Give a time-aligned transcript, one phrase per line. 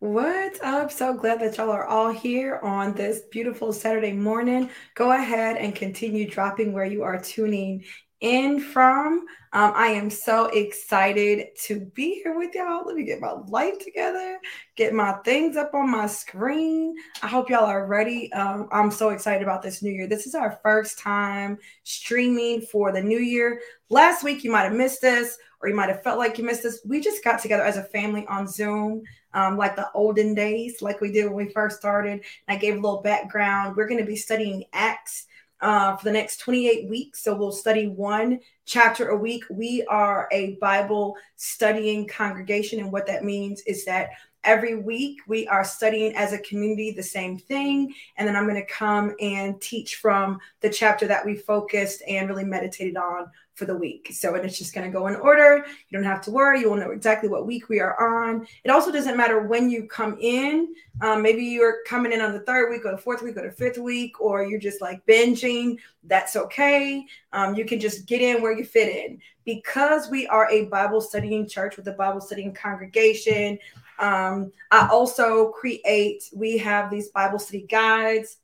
[0.00, 0.92] What's up?
[0.92, 4.68] So glad that y'all are all here on this beautiful Saturday morning.
[4.94, 7.82] Go ahead and continue dropping where you are tuning
[8.20, 9.24] in from.
[9.54, 12.86] Um, I am so excited to be here with y'all.
[12.86, 14.38] Let me get my light together,
[14.76, 16.94] get my things up on my screen.
[17.22, 18.30] I hope y'all are ready.
[18.34, 20.06] Um, I'm so excited about this new year.
[20.06, 23.62] This is our first time streaming for the new year.
[23.88, 26.62] Last week, you might have missed this or you might have felt like you missed
[26.62, 26.80] this.
[26.84, 29.02] We just got together as a family on Zoom.
[29.36, 32.24] Um, like the olden days, like we did when we first started.
[32.48, 33.76] I gave a little background.
[33.76, 35.26] We're going to be studying Acts
[35.60, 37.22] uh, for the next 28 weeks.
[37.22, 39.44] So we'll study one chapter a week.
[39.50, 42.80] We are a Bible studying congregation.
[42.80, 44.10] And what that means is that
[44.44, 47.92] every week we are studying as a community the same thing.
[48.16, 52.28] And then I'm going to come and teach from the chapter that we focused and
[52.28, 54.10] really meditated on for the week.
[54.12, 55.64] So and it's just going to go in order.
[55.88, 56.60] You don't have to worry.
[56.60, 58.46] You will know exactly what week we are on.
[58.64, 60.74] It also doesn't matter when you come in.
[61.00, 63.50] Um, maybe you're coming in on the third week or the fourth week or the
[63.50, 65.78] fifth week, or you're just like binging.
[66.04, 67.04] That's okay.
[67.32, 69.20] Um, you can just get in where you fit in.
[69.44, 73.58] Because we are a Bible studying church with a Bible studying congregation,
[73.98, 78.38] um, I also create, we have these Bible study guides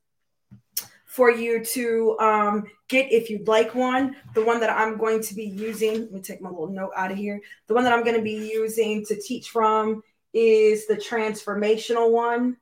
[1.04, 4.14] for you to um, get if you'd like one.
[4.34, 7.10] The one that I'm going to be using, let me take my little note out
[7.10, 7.40] of here.
[7.66, 12.58] The one that I'm going to be using to teach from is the transformational one.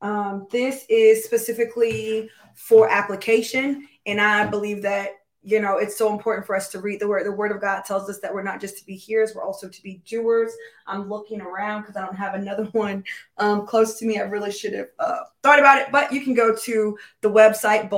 [0.00, 3.88] Um, this is specifically for application.
[4.06, 5.10] And I believe that
[5.42, 7.82] you know it's so important for us to read the word the word of god
[7.82, 10.52] tells us that we're not just to be hearers we're also to be doers
[10.88, 13.04] i'm looking around because i don't have another one
[13.38, 16.34] um, close to me i really should have uh, thought about it but you can
[16.34, 17.88] go to the website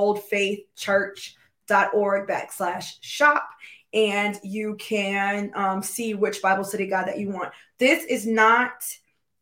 [1.71, 3.49] boldfaithchurch.org backslash shop
[3.93, 8.73] and you can um, see which bible study guide that you want this is not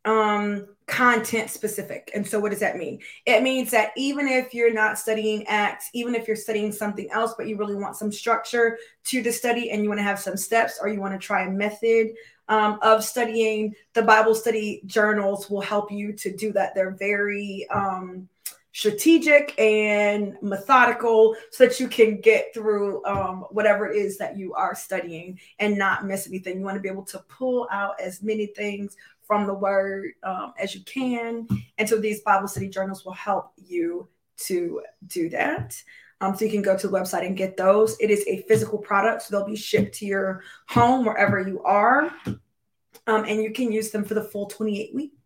[0.05, 2.11] um, content specific.
[2.15, 3.01] And so, what does that mean?
[3.27, 7.35] It means that even if you're not studying Acts, even if you're studying something else,
[7.37, 10.37] but you really want some structure to the study and you want to have some
[10.37, 12.15] steps or you want to try a method
[12.49, 16.75] um, of studying, the Bible study journals will help you to do that.
[16.75, 18.29] They're very, um,
[18.79, 24.55] strategic and methodical so that you can get through um, whatever it is that you
[24.55, 26.59] are studying and not miss anything.
[26.59, 30.53] You want to be able to pull out as many things from the word um,
[30.61, 31.49] as you can.
[31.79, 34.09] And so these Bible study journals will help you
[34.45, 35.75] to do that.
[36.21, 37.97] Um, so you can go to the website and get those.
[37.99, 42.13] It is a physical product, so they'll be shipped to your home wherever you are.
[43.09, 45.18] Um, and you can use them for the full 28 weeks.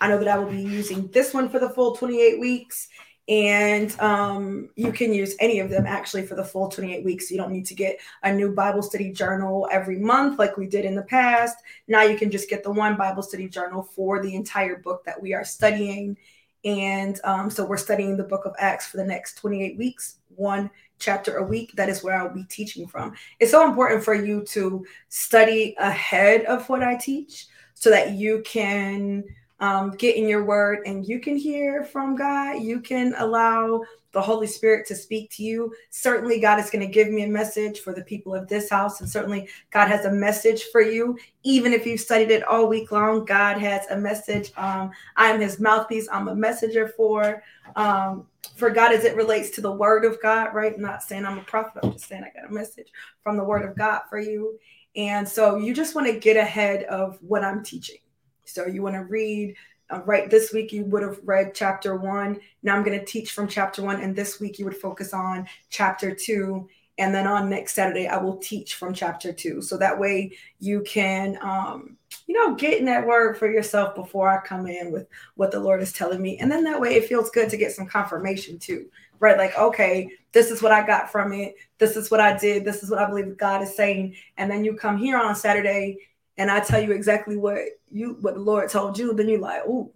[0.00, 2.88] I know that I will be using this one for the full 28 weeks
[3.28, 7.30] and um, you can use any of them actually for the full 28 weeks.
[7.30, 10.86] You don't need to get a new Bible study journal every month like we did
[10.86, 11.58] in the past.
[11.88, 15.20] Now you can just get the one Bible study journal for the entire book that
[15.20, 16.16] we are studying.
[16.64, 20.70] And um, so we're studying the book of Acts for the next 28 weeks, one
[20.98, 21.72] chapter a week.
[21.74, 23.12] That is where I'll be teaching from.
[23.40, 27.46] It's so important for you to study ahead of what I teach
[27.78, 29.24] so that you can
[29.60, 32.62] um, get in your word and you can hear from God.
[32.62, 35.72] You can allow the Holy Spirit to speak to you.
[35.90, 39.00] Certainly, God is going to give me a message for the people of this house.
[39.00, 41.18] And certainly, God has a message for you.
[41.42, 44.52] Even if you've studied it all week long, God has a message.
[44.56, 47.42] Um, I am his mouthpiece, I'm a messenger for.
[47.76, 50.74] Um, for God as it relates to the word of God, right?
[50.74, 52.88] I'm not saying I'm a prophet, I'm just saying I got a message
[53.22, 54.58] from the word of God for you.
[54.98, 57.98] And so you just want to get ahead of what I'm teaching.
[58.44, 59.54] So you want to read,
[59.90, 60.28] uh, right?
[60.28, 62.40] This week you would have read chapter one.
[62.64, 64.00] Now I'm going to teach from chapter one.
[64.02, 66.68] And this week you would focus on chapter two.
[66.98, 69.62] And then on next Saturday, I will teach from chapter two.
[69.62, 74.28] So that way you can, um, you know, get in that word for yourself before
[74.28, 76.38] I come in with what the Lord is telling me.
[76.38, 78.86] And then that way it feels good to get some confirmation too,
[79.20, 79.36] right?
[79.36, 81.54] Like, okay, this is what I got from it.
[81.78, 82.64] This is what I did.
[82.64, 84.16] This is what I believe God is saying.
[84.36, 85.98] And then you come here on Saturday
[86.36, 87.58] and I tell you exactly what
[87.90, 89.92] you what the Lord told you, then you're like, oh,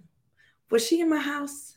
[0.71, 1.77] was she in my house?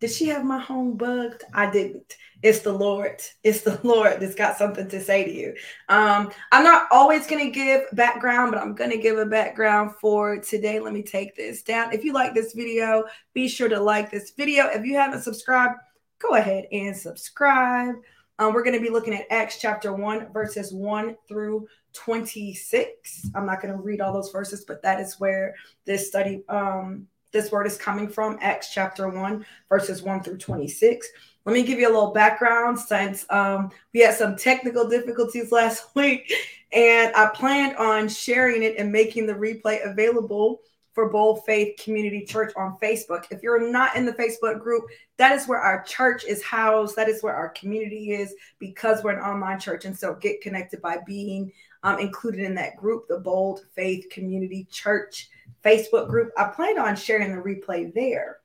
[0.00, 1.44] Did she have my home bugged?
[1.54, 2.16] I didn't.
[2.42, 3.22] It's the Lord.
[3.44, 5.54] It's the Lord that's got something to say to you.
[5.88, 9.92] Um, I'm not always going to give background, but I'm going to give a background
[10.00, 10.80] for today.
[10.80, 11.92] Let me take this down.
[11.92, 14.66] If you like this video, be sure to like this video.
[14.66, 15.78] If you haven't subscribed,
[16.22, 17.96] go ahead and subscribe.
[18.38, 23.30] Um, we're going to be looking at Acts chapter 1, verses 1 through 26.
[23.34, 25.54] I'm not going to read all those verses, but that is where
[25.84, 31.08] this study, um, this word is coming from Acts chapter 1, verses 1 through 26.
[31.44, 35.94] Let me give you a little background since um, we had some technical difficulties last
[35.94, 36.32] week,
[36.72, 40.60] and I planned on sharing it and making the replay available
[40.92, 43.24] for Bold Faith Community Church on Facebook.
[43.30, 44.84] If you're not in the Facebook group,
[45.16, 46.96] that is where our church is housed.
[46.96, 49.84] That is where our community is because we're an online church.
[49.84, 51.52] And so get connected by being
[51.82, 55.30] um, included in that group, the Bold Faith Community Church
[55.64, 56.30] Facebook group.
[56.36, 58.38] I planned on sharing the replay there,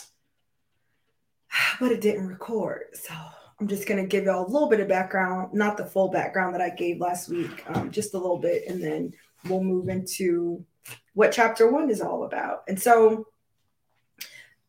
[1.80, 2.82] but it didn't record.
[2.92, 3.14] So
[3.60, 6.54] I'm just going to give y'all a little bit of background, not the full background
[6.54, 9.12] that I gave last week, um, just a little bit, and then
[9.48, 10.64] we'll move into
[11.14, 12.64] what chapter one is all about.
[12.68, 13.26] And so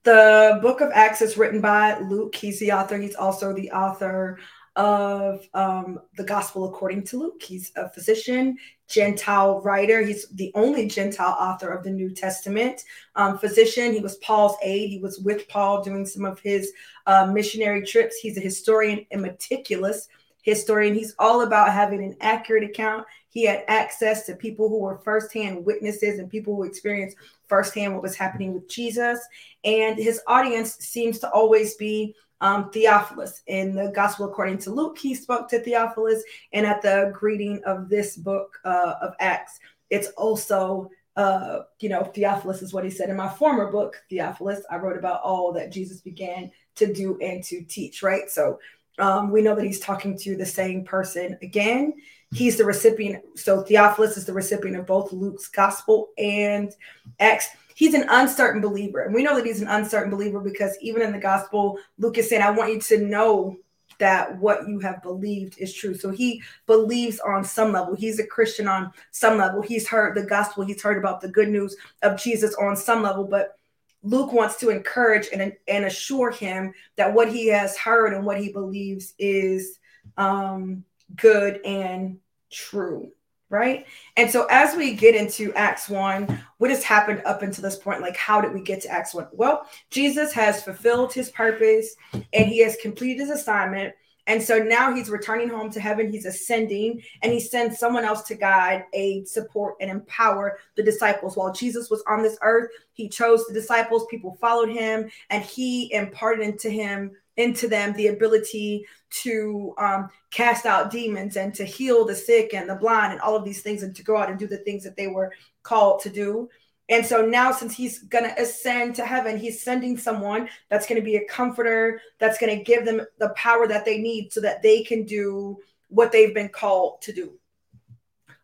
[0.04, 2.36] the book of Acts is written by Luke.
[2.36, 2.98] He's the author.
[2.98, 4.40] He's also the author
[4.76, 7.42] of um, the Gospel according to Luke.
[7.42, 8.58] He's a physician,
[8.88, 10.02] Gentile writer.
[10.02, 12.84] He's the only Gentile author of the New Testament.
[13.16, 13.94] Um, physician.
[13.94, 14.90] He was Paul's aide.
[14.90, 16.72] He was with Paul doing some of his
[17.08, 18.18] uh, missionary trips.
[18.18, 20.08] He's a historian and meticulous
[20.42, 20.94] historian.
[20.94, 23.08] He's all about having an accurate account.
[23.36, 27.18] He had access to people who were firsthand witnesses and people who experienced
[27.50, 29.20] firsthand what was happening with Jesus.
[29.66, 33.42] And his audience seems to always be um, Theophilus.
[33.48, 36.24] In the Gospel according to Luke, he spoke to Theophilus.
[36.54, 39.60] And at the greeting of this book uh, of Acts,
[39.90, 44.62] it's also, uh, you know, Theophilus is what he said in my former book, Theophilus.
[44.72, 48.30] I wrote about all that Jesus began to do and to teach, right?
[48.30, 48.60] So
[48.98, 51.96] um, we know that he's talking to the same person again.
[52.34, 53.24] He's the recipient.
[53.36, 56.74] So Theophilus is the recipient of both Luke's gospel and
[57.20, 59.02] Acts he's an uncertain believer.
[59.02, 62.28] And we know that he's an uncertain believer because even in the gospel, Luke is
[62.28, 63.58] saying, I want you to know
[64.00, 65.94] that what you have believed is true.
[65.94, 67.96] So he believes on some level.
[67.96, 69.62] He's a Christian on some level.
[69.62, 73.26] He's heard the gospel, he's heard about the good news of Jesus on some level,
[73.26, 73.58] but
[74.04, 78.40] Luke wants to encourage and, and assure him that what he has heard and what
[78.40, 79.80] he believes is
[80.18, 80.84] um,
[81.16, 82.20] good and
[82.52, 83.12] true
[83.50, 83.86] right?
[84.18, 88.02] And so as we get into Acts 1, what has happened up until this point?
[88.02, 89.28] Like, how did we get to Acts 1?
[89.32, 93.94] Well, Jesus has fulfilled his purpose and he has completed his assignment.
[94.28, 96.12] And so now he's returning home to heaven.
[96.12, 101.38] He's ascending and he sends someone else to guide, aid, support, and empower the disciples.
[101.38, 105.94] While Jesus was on this earth, he chose the disciples, people followed him, and he
[105.94, 112.06] imparted into him into them the ability to um, cast out demons and to heal
[112.06, 114.40] the sick and the blind and all of these things and to go out and
[114.40, 115.32] do the things that they were
[115.64, 116.50] called to do.
[116.88, 121.02] And so now, since he's going to ascend to heaven, he's sending someone that's going
[121.02, 124.40] to be a comforter, that's going to give them the power that they need so
[124.42, 125.58] that they can do
[125.90, 127.34] what they've been called to do.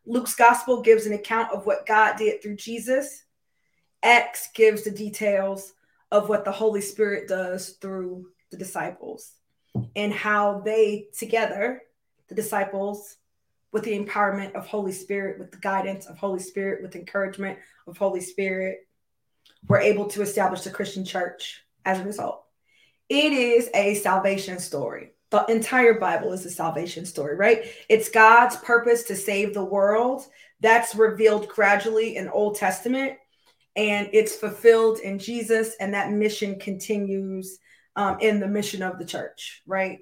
[0.05, 3.25] Luke's gospel gives an account of what God did through Jesus.
[4.01, 5.73] Acts gives the details
[6.11, 9.33] of what the Holy Spirit does through the disciples
[9.95, 11.81] and how they together,
[12.27, 13.17] the disciples,
[13.71, 17.57] with the empowerment of Holy Spirit, with the guidance of Holy Spirit, with encouragement
[17.87, 18.79] of Holy Spirit,
[19.67, 22.43] were able to establish the Christian church as a result.
[23.07, 25.11] It is a salvation story.
[25.29, 27.65] The entire Bible is a salvation story, right?
[27.87, 30.27] It's God's purpose to save the world.
[30.59, 33.13] That's revealed gradually in Old Testament
[33.75, 37.59] and it's fulfilled in Jesus and that mission continues
[37.95, 39.99] um, in the mission of the church, right?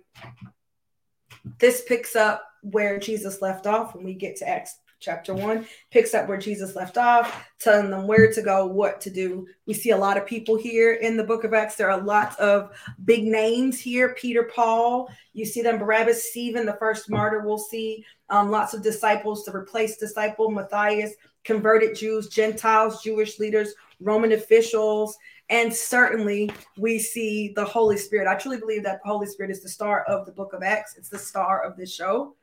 [1.60, 6.14] This picks up where Jesus left off when we get to Acts chapter one, picks
[6.14, 9.48] up where Jesus left off, telling them where to go, what to do.
[9.66, 11.76] We see a lot of people here in the book of Acts.
[11.76, 12.72] There are lots of
[13.06, 15.10] big names here Peter, Paul.
[15.34, 17.40] You see them, Barnabas, Stephen, the first martyr.
[17.40, 23.74] We'll see um, lots of disciples the replaced disciple, Matthias, converted Jews, Gentiles, Jewish leaders,
[24.00, 25.18] Roman officials.
[25.50, 28.28] And certainly we see the Holy Spirit.
[28.28, 30.96] I truly believe that the Holy Spirit is the star of the book of Acts,
[30.96, 32.36] it's the star of this show.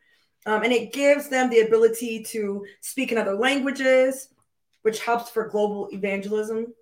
[0.45, 4.29] Um, and it gives them the ability to speak in other languages,
[4.83, 6.73] which helps for global evangelism.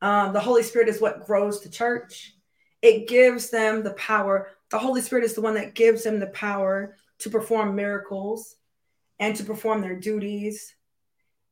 [0.00, 2.34] Um, the Holy Spirit is what grows the church.
[2.82, 4.50] It gives them the power.
[4.70, 8.56] The Holy Spirit is the one that gives them the power to perform miracles
[9.18, 10.74] and to perform their duties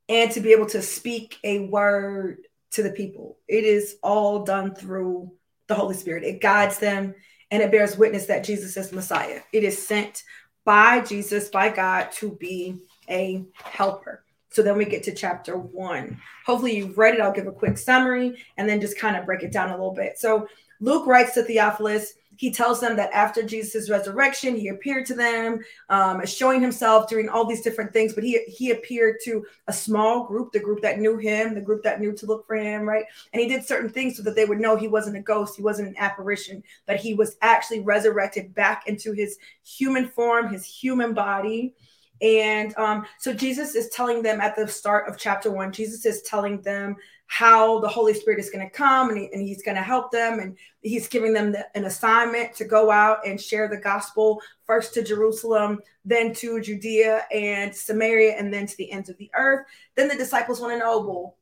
[0.09, 2.39] and to be able to speak a word
[2.73, 3.39] to the people.
[3.49, 5.33] It is all done through
[5.67, 6.25] the Holy Spirit.
[6.25, 7.15] It guides them
[7.51, 9.41] and it bears witness that Jesus is Messiah.
[9.53, 10.23] It is sent
[10.65, 12.77] by Jesus, by God, to be
[13.09, 14.25] a helper.
[14.51, 16.21] So then we get to chapter one.
[16.45, 17.21] Hopefully, you've read it.
[17.21, 19.95] I'll give a quick summary and then just kind of break it down a little
[19.95, 20.19] bit.
[20.19, 20.47] So
[20.81, 25.61] Luke writes to Theophilus he tells them that after Jesus' resurrection, he appeared to them,
[25.89, 28.15] um, showing himself, doing all these different things.
[28.15, 31.83] But he he appeared to a small group, the group that knew him, the group
[31.83, 33.05] that knew to look for him, right?
[33.33, 35.63] And he did certain things so that they would know he wasn't a ghost, he
[35.63, 41.15] wasn't an apparition, but he was actually resurrected back into his human form, his human
[41.15, 41.75] body.
[42.21, 46.23] And um, so Jesus is telling them at the start of chapter one, Jesus is
[46.23, 46.97] telling them
[47.33, 50.13] how the Holy Spirit is going to come and, he, and he's going to help
[50.13, 50.39] them.
[50.39, 54.93] And he's giving them the, an assignment to go out and share the gospel first
[54.93, 59.67] to Jerusalem, then to Judea and Samaria, and then to the ends of the earth.
[59.95, 61.37] Then the disciples want to know, well,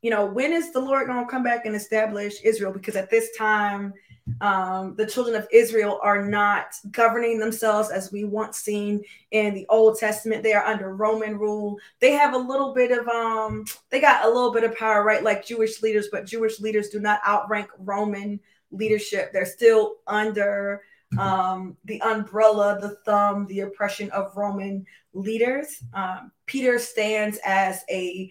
[0.00, 2.72] you know, when is the Lord going to come back and establish Israel?
[2.72, 3.92] Because at this time,
[4.40, 9.66] um, the children of Israel are not governing themselves as we once seen in the
[9.68, 10.42] Old Testament.
[10.42, 11.78] They are under Roman rule.
[12.00, 15.22] They have a little bit of um, they got a little bit of power, right?
[15.22, 18.40] Like Jewish leaders, but Jewish leaders do not outrank Roman
[18.70, 19.32] leadership.
[19.32, 20.82] They're still under
[21.18, 25.82] um, the umbrella, the thumb, the oppression of Roman leaders.
[25.94, 28.30] Um, Peter stands as a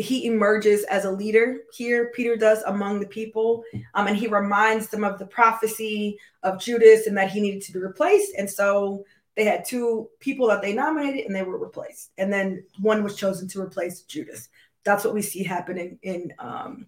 [0.00, 3.62] he emerges as a leader here peter does among the people
[3.94, 7.72] um, and he reminds them of the prophecy of judas and that he needed to
[7.72, 8.32] be replaced.
[8.36, 9.04] And so
[9.36, 12.10] they had two people that they nominated and they were replaced.
[12.18, 14.48] And then one was chosen to replace judas.
[14.84, 16.86] That's what we see happening in um,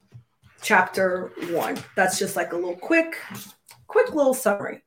[0.63, 1.79] chapter one.
[1.97, 3.17] That's just like a little quick
[3.87, 4.83] quick little summary.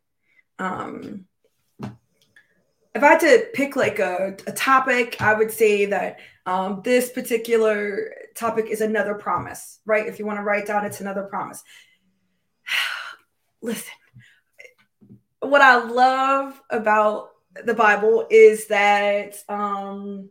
[0.58, 1.26] Um,
[2.96, 7.10] if I had to pick like a, a topic, I would say that um, this
[7.10, 10.08] particular topic is another promise, right?
[10.08, 11.62] If you want to write down, it's another promise.
[13.62, 13.94] Listen,
[15.42, 17.32] what I love about
[17.66, 20.30] the Bible is that um,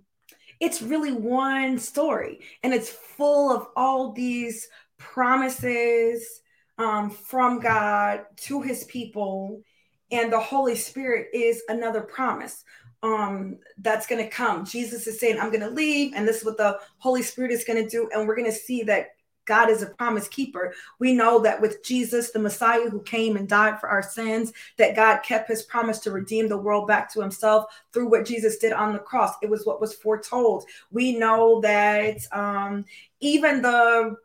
[0.59, 4.69] it's really one story and it's full of all these
[4.99, 6.41] promises
[6.79, 9.63] um, from God to his people
[10.11, 12.65] and the Holy Spirit is another promise
[13.03, 14.65] um that's going to come.
[14.65, 17.65] Jesus is saying, I'm going to leave, and this is what the Holy Spirit is
[17.65, 18.09] going to do.
[18.15, 19.09] And we're going to see that
[19.47, 20.75] God is a promise keeper.
[20.99, 24.97] We know that with Jesus, the Messiah who came and died for our sins, that
[24.97, 28.73] God kept his promise to redeem the world back to himself through what Jesus did
[28.73, 29.35] on the cross.
[29.43, 30.65] It was what was foretold.
[30.91, 32.85] We know that um,
[33.21, 34.17] even the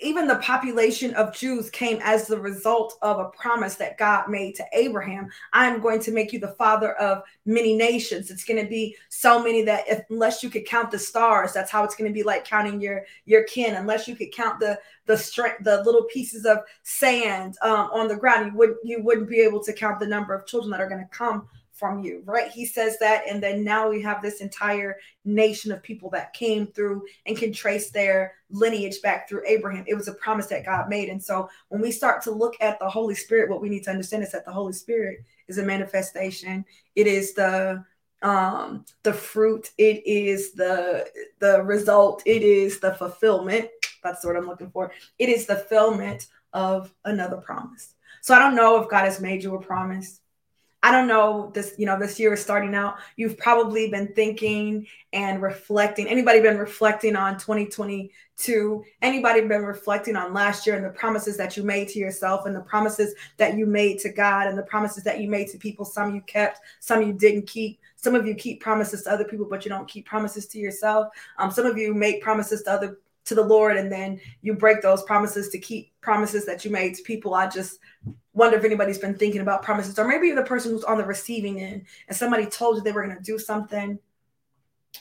[0.00, 4.54] even the population of Jews came as the result of a promise that God made
[4.56, 5.28] to Abraham.
[5.52, 8.30] I am going to make you the father of many nations.
[8.30, 11.70] It's going to be so many that if, unless you could count the stars, that's
[11.70, 13.74] how it's going to be like counting your your kin.
[13.74, 18.16] Unless you could count the the strength, the little pieces of sand um, on the
[18.16, 20.88] ground, you would you wouldn't be able to count the number of children that are
[20.88, 22.50] going to come from you, right?
[22.50, 23.24] He says that.
[23.28, 27.52] And then now we have this entire nation of people that came through and can
[27.52, 29.84] trace their lineage back through Abraham.
[29.88, 31.08] It was a promise that God made.
[31.08, 33.90] And so when we start to look at the Holy Spirit, what we need to
[33.90, 36.64] understand is that the Holy Spirit is a manifestation,
[36.94, 37.84] it is the
[38.22, 41.06] um the fruit it is the
[41.40, 43.68] the result it is the fulfillment
[44.02, 48.54] that's what i'm looking for it is the fulfillment of another promise so i don't
[48.54, 50.20] know if god has made you a promise
[50.84, 52.98] I don't know this, you know, this year is starting out.
[53.16, 56.06] You've probably been thinking and reflecting.
[56.06, 58.84] Anybody been reflecting on 2022?
[59.00, 62.54] Anybody been reflecting on last year and the promises that you made to yourself and
[62.54, 65.86] the promises that you made to God and the promises that you made to people?
[65.86, 67.80] Some you kept, some you didn't keep.
[67.96, 71.08] Some of you keep promises to other people, but you don't keep promises to yourself.
[71.38, 74.82] Um, some of you make promises to other to the Lord and then you break
[74.82, 77.32] those promises to keep promises that you made to people.
[77.32, 77.78] I just
[78.34, 81.04] wonder if anybody's been thinking about promises, or maybe you're the person who's on the
[81.04, 83.98] receiving end and somebody told you they were going to do something.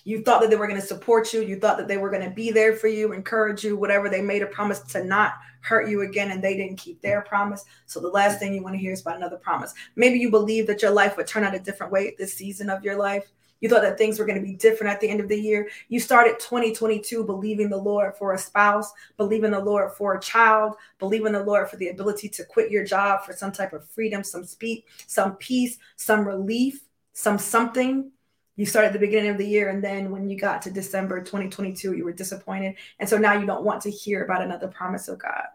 [0.05, 1.41] You thought that they were going to support you.
[1.41, 4.09] You thought that they were going to be there for you, encourage you, whatever.
[4.09, 7.63] They made a promise to not hurt you again and they didn't keep their promise.
[7.85, 9.73] So the last thing you want to hear is about another promise.
[9.95, 12.83] Maybe you believe that your life would turn out a different way this season of
[12.83, 13.31] your life.
[13.63, 15.69] You thought that things were going to be different at the end of the year.
[15.87, 20.75] You started 2022 believing the Lord for a spouse, believing the Lord for a child,
[20.99, 24.21] believing the Lord for the ability to quit your job for some type of freedom,
[24.21, 26.81] some speed, some peace, some relief,
[27.13, 28.11] some something.
[28.57, 31.21] You started at the beginning of the year, and then when you got to December
[31.21, 32.75] 2022, you were disappointed.
[32.99, 35.45] And so now you don't want to hear about another promise of God.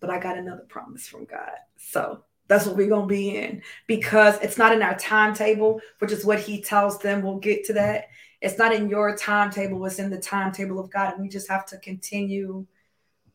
[0.00, 1.52] But I got another promise from God.
[1.76, 6.12] So that's what we're going to be in because it's not in our timetable, which
[6.12, 7.22] is what he tells them.
[7.22, 8.08] We'll get to that.
[8.40, 11.14] It's not in your timetable, it's in the timetable of God.
[11.14, 12.66] And we just have to continue.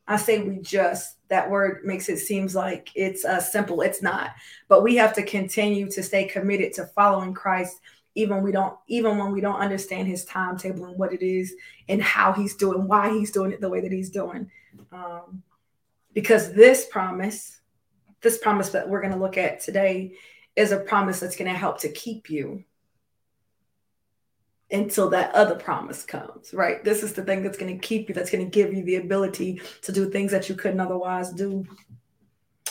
[0.06, 3.80] I say we just, that word makes it seems like it's uh, simple.
[3.80, 4.30] It's not.
[4.68, 7.80] But we have to continue to stay committed to following Christ
[8.16, 11.54] even we don't even when we don't understand his timetable and what it is
[11.88, 14.50] and how he's doing why he's doing it the way that he's doing
[14.92, 15.42] um,
[16.12, 17.59] because this promise
[18.22, 20.14] this promise that we're going to look at today
[20.56, 22.64] is a promise that's going to help to keep you
[24.70, 26.84] until that other promise comes, right?
[26.84, 28.96] This is the thing that's going to keep you, that's going to give you the
[28.96, 31.64] ability to do things that you couldn't otherwise do.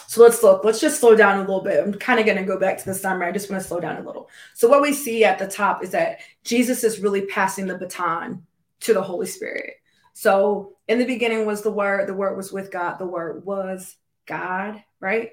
[0.08, 1.84] So let's look, let's just slow down a little bit.
[1.84, 3.28] I'm kind of going to go back to the summary.
[3.28, 4.30] I just want to slow down a little.
[4.56, 8.44] So, what we see at the top is that Jesus is really passing the baton
[8.80, 9.74] to the Holy Spirit.
[10.14, 13.98] So, in the beginning was the Word, the Word was with God, the Word was
[14.26, 15.30] God, right?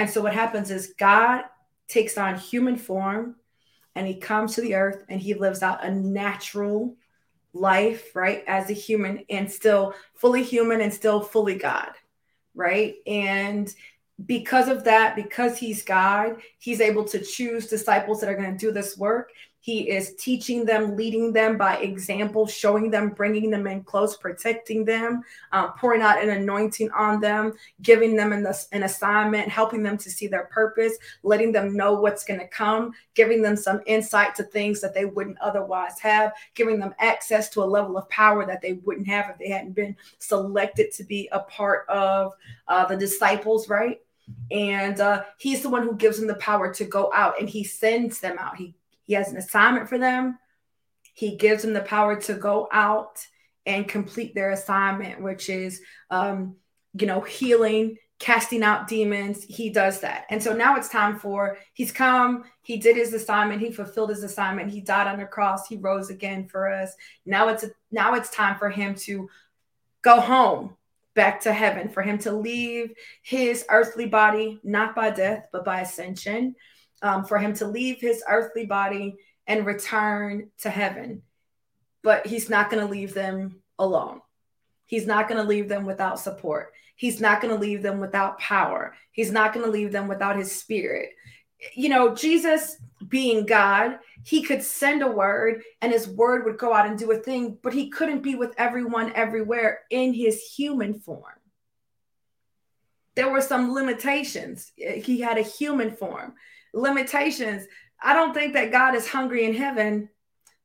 [0.00, 1.44] And so, what happens is God
[1.86, 3.36] takes on human form
[3.94, 6.96] and he comes to the earth and he lives out a natural
[7.52, 11.90] life, right, as a human and still fully human and still fully God,
[12.54, 12.94] right?
[13.06, 13.70] And
[14.24, 18.66] because of that, because he's God, he's able to choose disciples that are going to
[18.66, 19.32] do this work.
[19.62, 24.86] He is teaching them, leading them by example, showing them, bringing them in close, protecting
[24.86, 27.52] them, uh, pouring out an anointing on them,
[27.82, 32.24] giving them an, an assignment, helping them to see their purpose, letting them know what's
[32.24, 36.80] going to come, giving them some insight to things that they wouldn't otherwise have, giving
[36.80, 39.94] them access to a level of power that they wouldn't have if they hadn't been
[40.20, 42.32] selected to be a part of
[42.68, 44.00] uh, the disciples, right?
[44.50, 47.64] and uh, he's the one who gives them the power to go out and he
[47.64, 48.74] sends them out he
[49.10, 50.38] he has an assignment for them.
[51.14, 53.26] He gives them the power to go out
[53.66, 56.54] and complete their assignment, which is, um,
[56.94, 59.42] you know, healing, casting out demons.
[59.42, 60.26] He does that.
[60.30, 64.22] And so now it's time for, he's come, he did his assignment, he fulfilled his
[64.22, 66.94] assignment, he died on the cross, he rose again for us.
[67.26, 69.28] Now it's, now it's time for him to
[70.02, 70.76] go home
[71.14, 75.80] back to heaven, for him to leave his earthly body, not by death, but by
[75.80, 76.54] ascension
[77.02, 79.16] um, for him to leave his earthly body
[79.46, 81.22] and return to heaven.
[82.02, 84.20] But he's not going to leave them alone.
[84.86, 86.72] He's not going to leave them without support.
[86.96, 88.94] He's not going to leave them without power.
[89.12, 91.10] He's not going to leave them without his spirit.
[91.74, 92.76] You know, Jesus
[93.08, 97.10] being God, he could send a word and his word would go out and do
[97.12, 101.24] a thing, but he couldn't be with everyone everywhere in his human form.
[103.14, 104.72] There were some limitations.
[104.76, 106.34] He had a human form
[106.74, 107.66] limitations.
[108.02, 110.08] I don't think that God is hungry in heaven,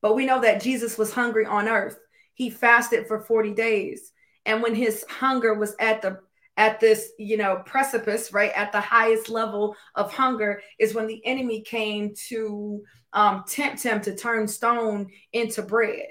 [0.01, 1.97] but we know that Jesus was hungry on earth.
[2.33, 4.11] He fasted for 40 days.
[4.45, 6.19] And when his hunger was at the
[6.57, 11.25] at this, you know, precipice, right at the highest level of hunger, is when the
[11.25, 16.05] enemy came to um, tempt him to turn stone into bread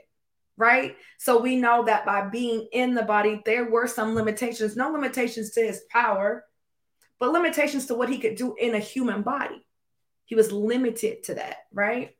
[0.57, 0.97] right?
[1.19, 5.51] So we know that by being in the body, there were some limitations, no limitations
[5.53, 6.45] to his power,
[7.19, 9.66] but limitations to what he could do in a human body.
[10.25, 12.17] He was limited to that, right?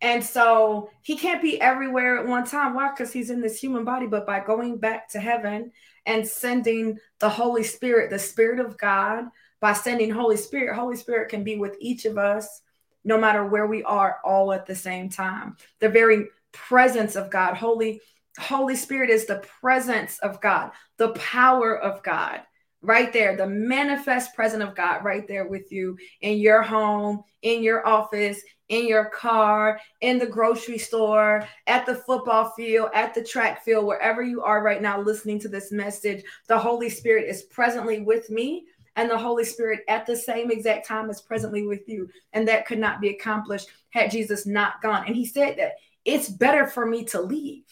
[0.00, 2.74] And so he can't be everywhere at one time.
[2.74, 2.90] Why?
[2.90, 4.06] Because he's in this human body.
[4.06, 5.72] But by going back to heaven
[6.04, 9.24] and sending the Holy Spirit, the Spirit of God,
[9.60, 12.60] by sending Holy Spirit, Holy Spirit can be with each of us
[13.04, 15.56] no matter where we are all at the same time.
[15.80, 18.00] The very presence of God, Holy
[18.38, 22.40] Holy Spirit is the presence of God, the power of God
[22.84, 27.62] right there, the manifest presence of God right there with you in your home, in
[27.62, 33.24] your office, in your car, in the grocery store, at the football field, at the
[33.24, 36.22] track field, wherever you are right now listening to this message.
[36.46, 38.66] The Holy Spirit is presently with me.
[38.96, 42.08] And the Holy Spirit at the same exact time is presently with you.
[42.32, 45.04] And that could not be accomplished had Jesus not gone.
[45.06, 45.72] And he said that
[46.04, 47.64] it's better for me to leave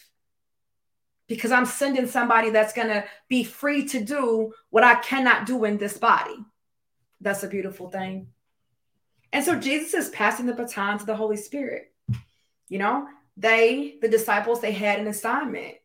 [1.33, 5.65] because I'm sending somebody that's going to be free to do what I cannot do
[5.65, 6.37] in this body.
[7.23, 8.27] That's a beautiful thing.
[9.33, 11.91] And so Jesus is passing the baton to the Holy Spirit.
[12.69, 13.07] You know,
[13.39, 15.77] they, the disciples, they had an assignment.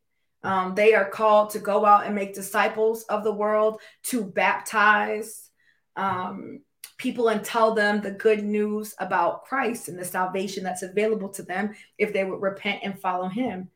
[0.43, 5.49] Um, they are called to go out and make disciples of the world, to baptize
[5.95, 6.60] um,
[6.97, 11.43] people and tell them the good news about Christ and the salvation that's available to
[11.43, 13.69] them if they would repent and follow him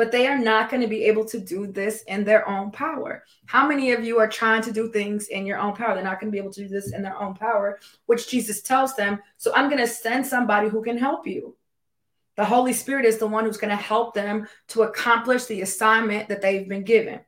[0.00, 3.22] but they are not going to be able to do this in their own power.
[3.44, 5.94] How many of you are trying to do things in your own power?
[5.94, 8.62] They're not going to be able to do this in their own power, which Jesus
[8.62, 9.20] tells them.
[9.36, 11.54] So I'm going to send somebody who can help you.
[12.36, 16.30] The Holy Spirit is the one who's going to help them to accomplish the assignment
[16.30, 17.20] that they've been given.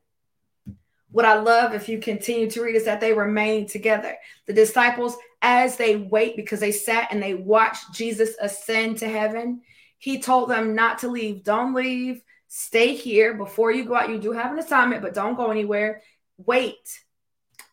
[1.11, 4.15] What I love, if you continue to read, is that they remain together.
[4.47, 9.61] The disciples, as they wait, because they sat and they watched Jesus ascend to heaven,
[9.99, 11.43] he told them not to leave.
[11.43, 12.23] Don't leave
[12.55, 14.09] Stay here before you go out.
[14.09, 16.03] You do have an assignment, but don't go anywhere.
[16.37, 16.99] Wait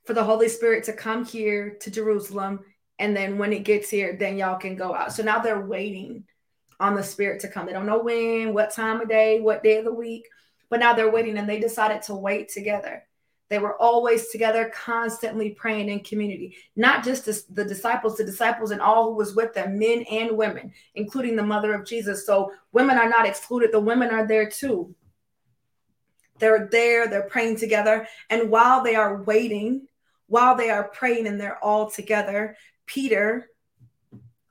[0.06, 2.60] for the Holy Spirit to come here to Jerusalem.
[2.98, 5.12] And then when it gets here, then y'all can go out.
[5.12, 6.24] So now they're waiting
[6.80, 7.66] on the Spirit to come.
[7.66, 10.26] They don't know when, what time of day, what day of the week,
[10.70, 13.02] but now they're waiting and they decided to wait together.
[13.50, 16.56] They were always together, constantly praying in community.
[16.76, 20.72] Not just the disciples, the disciples and all who was with them, men and women,
[20.94, 22.24] including the mother of Jesus.
[22.24, 23.72] So women are not excluded.
[23.72, 24.94] The women are there too.
[26.38, 28.06] They're there, they're praying together.
[28.30, 29.88] And while they are waiting,
[30.28, 33.50] while they are praying and they're all together, Peter,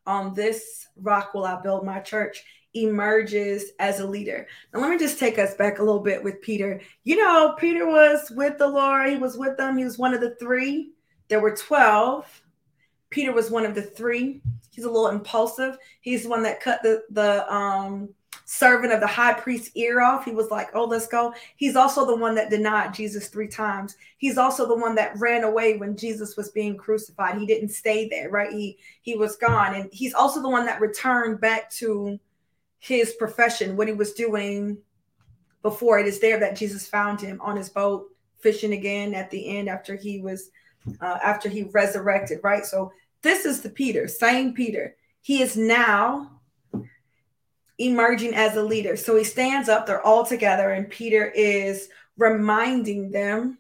[0.06, 4.48] on this rock will I build my church, emerges as a leader.
[4.74, 6.82] Now, let me just take us back a little bit with Peter.
[7.04, 10.22] You know, Peter was with the Lord, he was with them, he was one of
[10.22, 10.92] the three.
[11.30, 12.42] There were 12.
[13.10, 14.42] Peter was one of the three.
[14.72, 15.78] He's a little impulsive.
[16.02, 18.10] He's the one that cut the the um
[18.46, 20.26] servant of the high priest's ear off.
[20.26, 23.96] He was like, "Oh, let's go." He's also the one that denied Jesus 3 times.
[24.18, 27.38] He's also the one that ran away when Jesus was being crucified.
[27.38, 28.52] He didn't stay there, right?
[28.52, 29.76] He he was gone.
[29.76, 32.20] And he's also the one that returned back to
[32.80, 34.78] his profession, what he was doing
[35.62, 36.00] before.
[36.00, 38.08] It is there that Jesus found him on his boat
[38.40, 40.50] fishing again at the end after he was
[41.02, 42.66] uh, after he resurrected, right?
[42.66, 44.96] So this is the Peter, same Peter.
[45.22, 46.40] He is now
[47.78, 48.96] emerging as a leader.
[48.96, 53.58] So he stands up, they're all together, and Peter is reminding them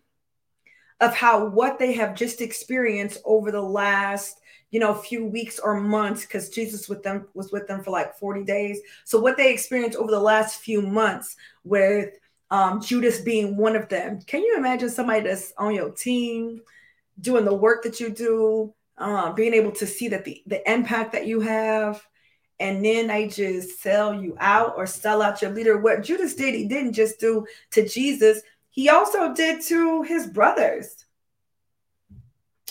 [1.02, 4.39] of how what they have just experienced over the last
[4.72, 7.92] you know a few weeks or months because jesus with them was with them for
[7.92, 12.14] like 40 days so what they experienced over the last few months with
[12.52, 16.62] um, judas being one of them can you imagine somebody that's on your team
[17.22, 21.14] doing the work that you do uh, being able to see that the, the impact
[21.14, 22.06] that you have
[22.60, 25.78] and then they just sell you out or sell out your leader.
[25.78, 31.06] What Judas did, he didn't just do to Jesus, he also did to his brothers.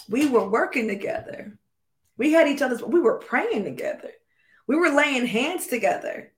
[0.09, 1.59] We were working together.
[2.19, 4.11] We had each other's, we were praying together.
[4.67, 6.33] We were laying hands together.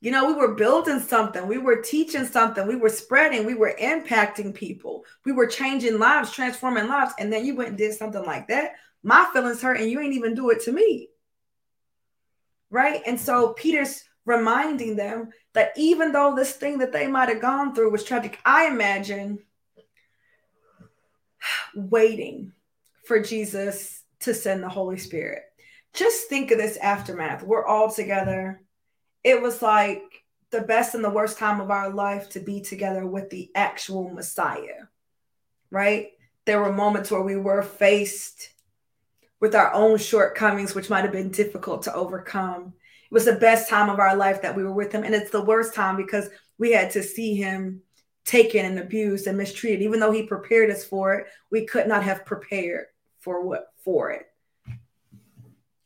[0.00, 3.74] You know, we were building something, we were teaching something, we were spreading, we were
[3.80, 7.14] impacting people, we were changing lives, transforming lives.
[7.18, 8.72] And then you went and did something like that.
[9.02, 11.08] My feelings hurt, and you ain't even do it to me
[12.74, 13.02] right?
[13.06, 17.72] And so Peter's reminding them that even though this thing that they might have gone
[17.72, 19.38] through was tragic, I imagine
[21.74, 22.52] waiting
[23.06, 25.42] for Jesus to send the Holy Spirit.
[25.92, 27.42] Just think of this aftermath.
[27.42, 28.60] We're all together.
[29.22, 30.02] It was like
[30.50, 34.10] the best and the worst time of our life to be together with the actual
[34.10, 34.86] Messiah,
[35.70, 36.08] right?
[36.46, 38.50] There were moments where we were faced
[39.40, 42.72] with our own shortcomings, which might have been difficult to overcome.
[43.04, 45.04] It was the best time of our life that we were with him.
[45.04, 47.82] And it's the worst time because we had to see him
[48.24, 49.82] taken and abused and mistreated.
[49.82, 52.86] Even though he prepared us for it, we could not have prepared
[53.24, 54.26] for what for it.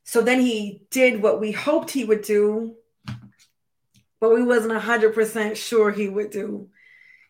[0.03, 2.74] So then he did what we hoped he would do,
[4.20, 6.68] but we wasn't 100% sure he would do.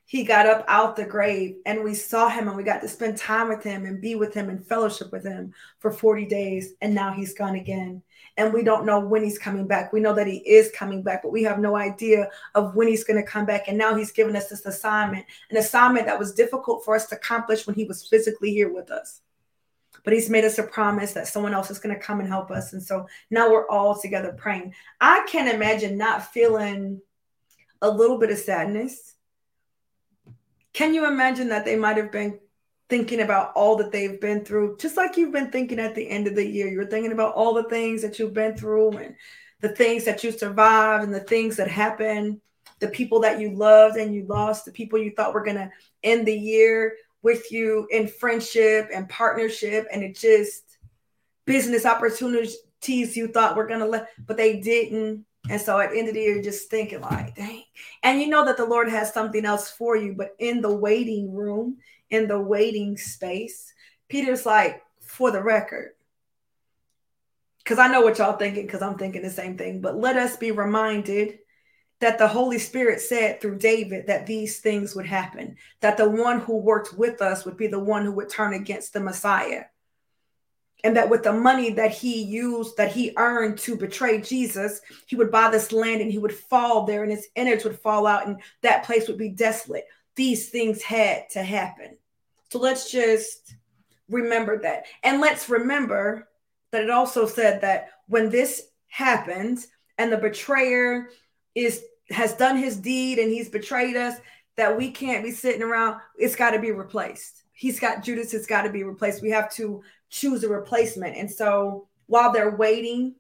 [0.07, 3.19] He got up out the grave and we saw him and we got to spend
[3.19, 6.95] time with him and be with him and fellowship with him for 40 days and
[6.95, 8.01] now he's gone again.
[8.39, 9.93] And we don't know when he's coming back.
[9.93, 13.05] We know that he is coming back but we have no idea of when he's
[13.05, 13.69] going to come back.
[13.69, 17.17] And now he's given us this assignment an assignment that was difficult for us to
[17.17, 19.21] accomplish when he was physically here with us
[20.05, 22.51] but he's made us a promise that someone else is going to come and help
[22.51, 24.75] us and so now we're all together praying.
[25.01, 27.01] I can't imagine not feeling
[27.83, 29.15] a little bit of sadness.
[30.73, 32.39] Can you imagine that they might have been
[32.89, 36.27] thinking about all that they've been through, just like you've been thinking at the end
[36.27, 36.69] of the year?
[36.69, 39.15] You're thinking about all the things that you've been through and
[39.61, 42.41] the things that you survived and the things that happened,
[42.79, 45.71] the people that you loved and you lost, the people you thought were going to
[46.03, 49.87] end the year with you in friendship and partnership.
[49.93, 50.79] And it just
[51.45, 52.57] business opportunities
[53.17, 55.25] you thought were to let, but they didn't.
[55.51, 57.65] And so at the end of the year, just thinking like, dang.
[58.03, 61.33] And you know that the Lord has something else for you, but in the waiting
[61.33, 61.79] room,
[62.11, 63.73] in the waiting space,
[64.09, 65.93] Peter's like, for the record,
[67.65, 70.37] because I know what y'all thinking, because I'm thinking the same thing, but let us
[70.37, 71.39] be reminded
[72.01, 76.41] that the Holy Spirit said through David that these things would happen, that the one
[76.41, 79.65] who worked with us would be the one who would turn against the Messiah
[80.85, 85.17] and that with the money that he used that he earned to betray jesus he
[85.17, 88.27] would buy this land and he would fall there and his innards would fall out
[88.27, 89.87] and that place would be desolate.
[90.15, 91.97] These things had to happen.
[92.51, 93.55] So let's just
[94.09, 94.85] remember that.
[95.03, 96.29] And let's remember
[96.73, 101.09] that it also said that when this happens and the betrayer
[101.65, 104.19] is has done his deed and he's betrayed us
[104.57, 108.47] that we can't be sitting around it's got to be replaced he's got judas it's
[108.47, 111.17] got to be replaced we have to choose a replacement.
[111.17, 113.15] And so while they're waiting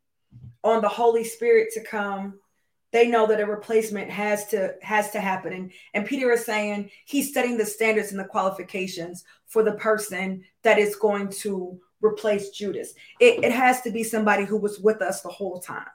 [0.64, 2.38] on the Holy Spirit to come,
[2.90, 5.52] they know that a replacement has to has to happen.
[5.52, 10.42] And, and Peter is saying he's setting the standards and the qualifications for the person
[10.62, 12.94] that is going to replace Judas.
[13.20, 15.86] It, it has to be somebody who was with us the whole time.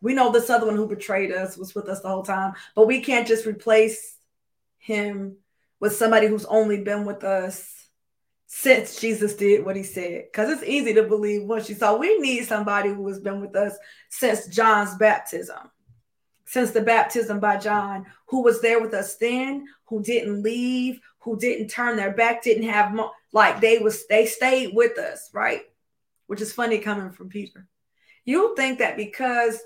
[0.00, 2.86] We know this other one who betrayed us was with us the whole time, but
[2.86, 4.16] we can't just replace
[4.78, 5.36] him
[5.80, 7.88] with somebody who's only been with us
[8.46, 10.24] since Jesus did what he said.
[10.30, 11.96] Because it's easy to believe once you saw.
[11.96, 13.76] We need somebody who has been with us
[14.08, 15.70] since John's baptism,
[16.46, 21.38] since the baptism by John, who was there with us then, who didn't leave, who
[21.38, 25.62] didn't turn their back, didn't have mo- like they was they stayed with us, right?
[26.26, 27.66] Which is funny coming from Peter.
[28.24, 29.58] You think that because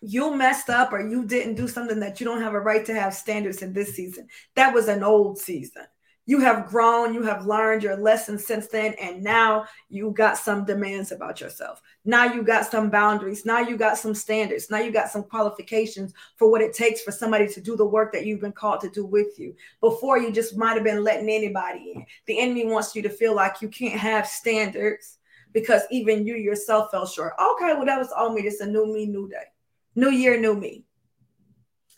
[0.00, 2.94] you messed up or you didn't do something that you don't have a right to
[2.94, 4.28] have standards in this season.
[4.54, 5.84] That was an old season.
[6.28, 10.64] You have grown, you have learned your lessons since then, and now you got some
[10.64, 11.80] demands about yourself.
[12.04, 13.46] Now you got some boundaries.
[13.46, 14.68] Now you got some standards.
[14.68, 18.12] Now you got some qualifications for what it takes for somebody to do the work
[18.12, 19.54] that you've been called to do with you.
[19.80, 22.04] Before you just might have been letting anybody in.
[22.26, 25.18] The enemy wants you to feel like you can't have standards
[25.52, 27.34] because even you yourself fell short.
[27.40, 28.42] Okay, well, that was all me.
[28.42, 29.44] It's a new me, new day.
[29.96, 30.84] New year, new me.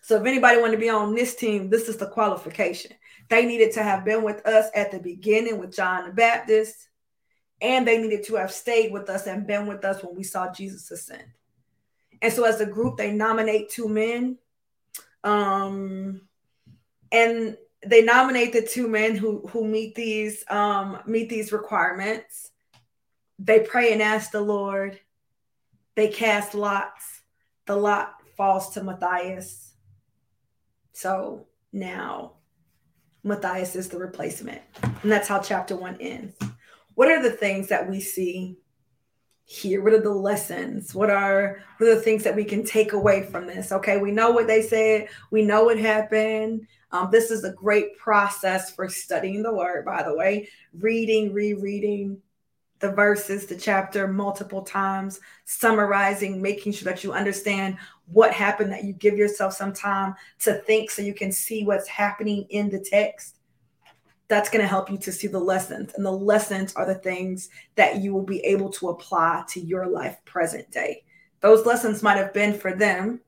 [0.03, 2.93] So if anybody want to be on this team, this is the qualification.
[3.29, 6.89] They needed to have been with us at the beginning with John the Baptist,
[7.61, 10.51] and they needed to have stayed with us and been with us when we saw
[10.51, 11.25] Jesus ascend.
[12.23, 14.39] And so as a group, they nominate two men.
[15.25, 16.23] Um,
[17.11, 22.51] and they nominate the two men who who meet these um meet these requirements.
[23.39, 24.99] They pray and ask the Lord.
[25.97, 27.18] They cast lots
[27.69, 29.75] the lot falls to Matthias.
[30.93, 32.33] So now
[33.23, 34.63] Matthias is the replacement.
[34.83, 36.35] And that's how chapter one ends.
[36.95, 38.57] What are the things that we see
[39.45, 39.83] here?
[39.83, 40.95] What are the lessons?
[40.95, 43.71] What are, what are the things that we can take away from this?
[43.71, 46.67] Okay, we know what they said, we know what happened.
[46.91, 52.21] Um, this is a great process for studying the word, by the way, reading, rereading,
[52.81, 58.85] the verses, the chapter multiple times, summarizing, making sure that you understand what happened, that
[58.85, 62.79] you give yourself some time to think so you can see what's happening in the
[62.79, 63.37] text.
[64.29, 65.93] That's going to help you to see the lessons.
[65.95, 69.87] And the lessons are the things that you will be able to apply to your
[69.87, 71.05] life present day.
[71.41, 73.21] Those lessons might have been for them,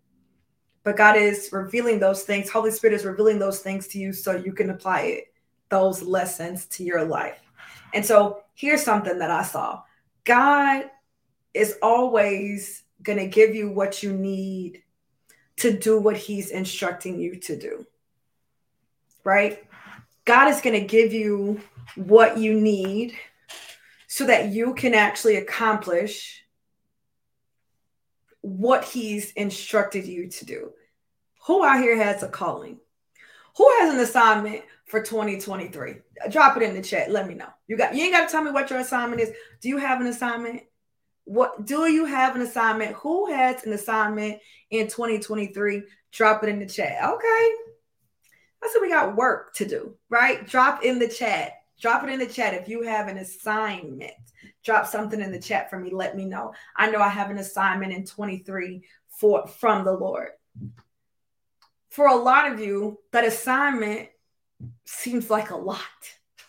[0.82, 2.50] but God is revealing those things.
[2.50, 5.24] Holy Spirit is revealing those things to you so you can apply it,
[5.68, 7.40] those lessons to your life.
[7.94, 9.82] And so here's something that I saw
[10.24, 10.90] God
[11.54, 14.82] is always going to give you what you need
[15.56, 17.86] to do what He's instructing you to do.
[19.24, 19.64] Right?
[20.26, 21.60] God is going to give you
[21.96, 23.14] what you need
[24.06, 26.44] so that you can actually accomplish
[28.42, 30.72] what He's instructed you to do.
[31.46, 32.78] Who out here has a calling?
[33.56, 35.94] Who has an assignment for 2023?
[36.30, 37.10] Drop it in the chat.
[37.10, 37.48] Let me know.
[37.68, 39.30] You got you ain't got to tell me what your assignment is.
[39.60, 40.62] Do you have an assignment?
[41.24, 42.96] What do you have an assignment?
[42.96, 45.82] Who has an assignment in 2023?
[46.12, 47.02] Drop it in the chat.
[47.04, 47.50] Okay.
[48.62, 50.46] I said we got work to do, right?
[50.46, 51.52] Drop in the chat.
[51.80, 54.12] Drop it in the chat if you have an assignment.
[54.62, 55.90] Drop something in the chat for me.
[55.90, 56.52] Let me know.
[56.76, 60.30] I know I have an assignment in 23 for from the Lord
[61.90, 64.08] for a lot of you, that assignment
[64.84, 65.80] seems like a lot.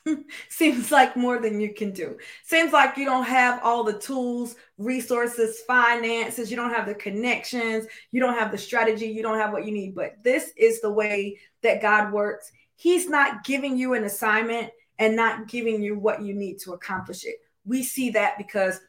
[0.50, 2.18] seems like more than you can do.
[2.44, 7.86] Seems like you don't have all the tools, resources, finances, you don't have the connections,
[8.12, 9.96] you don't have the strategy, you don't have what you need.
[9.96, 12.52] But this is the way that God works.
[12.76, 17.26] He's not giving you an assignment and not giving you what you need to accomplish
[17.26, 17.36] it.
[17.66, 18.80] We see that because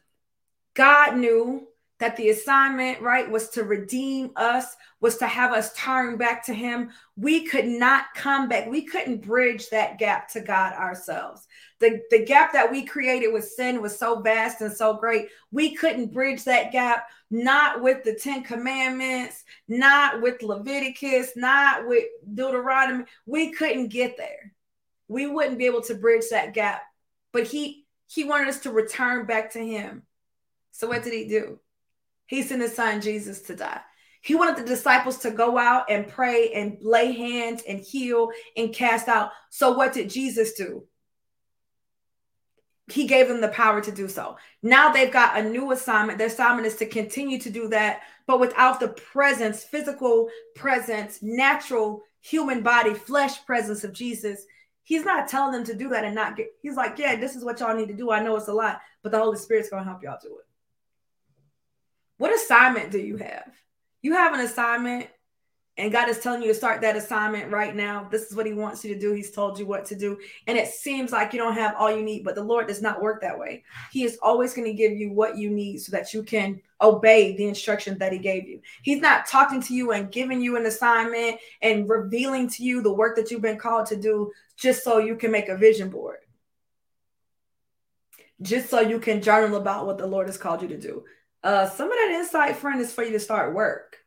[0.73, 1.67] God knew
[2.03, 6.53] that the assignment, right, was to redeem us, was to have us turn back to
[6.53, 6.89] Him.
[7.15, 8.67] We could not come back.
[8.67, 11.47] We couldn't bridge that gap to God ourselves.
[11.79, 15.29] The, the gap that we created with sin was so vast and so great.
[15.49, 22.03] We couldn't bridge that gap, not with the Ten Commandments, not with Leviticus, not with
[22.33, 23.05] Deuteronomy.
[23.25, 24.51] We couldn't get there.
[25.07, 26.81] We wouldn't be able to bridge that gap.
[27.31, 30.03] But He He wanted us to return back to Him.
[30.71, 31.59] So what did He do?
[32.33, 33.79] He sent his son Jesus to die.
[34.21, 38.73] He wanted the disciples to go out and pray and lay hands and heal and
[38.73, 39.29] cast out.
[39.51, 40.83] So, what did Jesus do?
[42.91, 44.37] He gave them the power to do so.
[44.63, 46.17] Now they've got a new assignment.
[46.17, 52.01] Their assignment is to continue to do that, but without the presence, physical presence, natural
[52.21, 54.43] human body, flesh presence of Jesus.
[54.81, 57.45] He's not telling them to do that and not get, he's like, yeah, this is
[57.45, 58.09] what y'all need to do.
[58.09, 60.42] I know it's a lot, but the Holy Spirit's to help y'all do it.
[62.17, 63.51] What assignment do you have?
[64.01, 65.07] You have an assignment,
[65.77, 68.07] and God is telling you to start that assignment right now.
[68.11, 69.13] This is what He wants you to do.
[69.13, 70.19] He's told you what to do.
[70.45, 73.01] And it seems like you don't have all you need, but the Lord does not
[73.01, 73.63] work that way.
[73.91, 77.35] He is always going to give you what you need so that you can obey
[77.35, 78.61] the instruction that He gave you.
[78.83, 82.93] He's not talking to you and giving you an assignment and revealing to you the
[82.93, 86.17] work that you've been called to do just so you can make a vision board.
[88.41, 91.03] just so you can journal about what the Lord has called you to do.
[91.43, 93.97] Uh, some of that insight, friend, is for you to start work,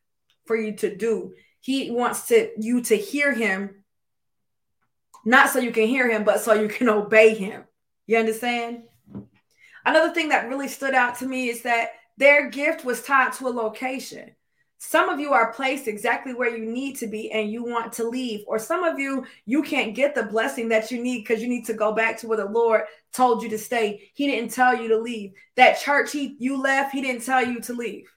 [0.46, 1.34] for you to do.
[1.60, 3.84] He wants to you to hear him,
[5.24, 7.64] not so you can hear him, but so you can obey him.
[8.06, 8.84] You understand?
[9.84, 13.48] Another thing that really stood out to me is that their gift was tied to
[13.48, 14.35] a location.
[14.78, 18.08] Some of you are placed exactly where you need to be and you want to
[18.08, 18.44] leave.
[18.46, 21.64] Or some of you, you can't get the blessing that you need because you need
[21.66, 24.10] to go back to where the Lord told you to stay.
[24.14, 25.32] He didn't tell you to leave.
[25.56, 28.12] That church he you left, he didn't tell you to leave.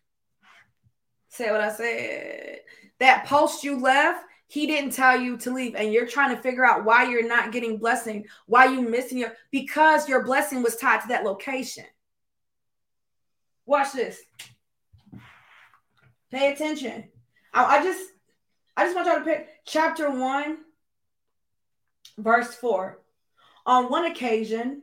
[1.30, 2.60] Say what I said.
[3.00, 5.76] That post you left, he didn't tell you to leave.
[5.76, 9.32] And you're trying to figure out why you're not getting blessing, why you missing your
[9.52, 11.86] because your blessing was tied to that location.
[13.66, 14.20] Watch this.
[16.32, 17.10] Pay attention.
[17.54, 18.10] I, I just
[18.78, 20.60] I just want y'all to pick chapter one,
[22.18, 23.02] verse four.
[23.66, 24.82] On one occasion,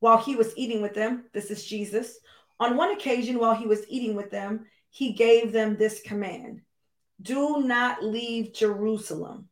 [0.00, 2.18] while he was eating with them, this is Jesus.
[2.58, 6.62] On one occasion, while he was eating with them, he gave them this command
[7.20, 9.48] Do not leave Jerusalem,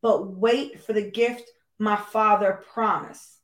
[0.00, 3.38] but wait for the gift my father promised,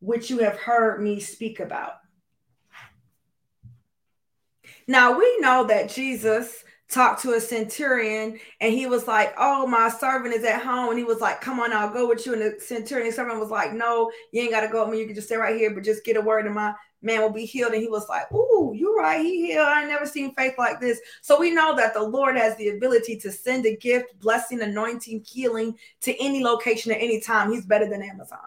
[0.00, 1.94] which you have heard me speak about.
[4.86, 9.88] Now we know that Jesus talked to a centurion and he was like, Oh, my
[9.88, 10.90] servant is at home.
[10.90, 12.34] And he was like, Come on, I'll go with you.
[12.34, 15.00] And the centurion servant was like, No, you ain't got to go with me.
[15.00, 17.32] You can just stay right here, but just get a word and my man will
[17.32, 17.72] be healed.
[17.72, 19.20] And he was like, Ooh, you're right.
[19.20, 19.66] He healed.
[19.66, 21.00] I never seen faith like this.
[21.22, 25.24] So we know that the Lord has the ability to send a gift, blessing, anointing,
[25.26, 27.50] healing to any location at any time.
[27.50, 28.38] He's better than Amazon.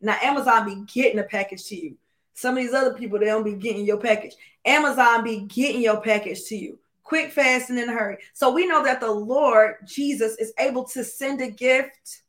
[0.00, 1.96] Now, Amazon be getting a package to you.
[2.34, 4.34] Some of these other people, they don't be getting your package.
[4.64, 8.16] Amazon be getting your package to you quick, fast, and in a hurry.
[8.32, 12.22] So we know that the Lord Jesus is able to send a gift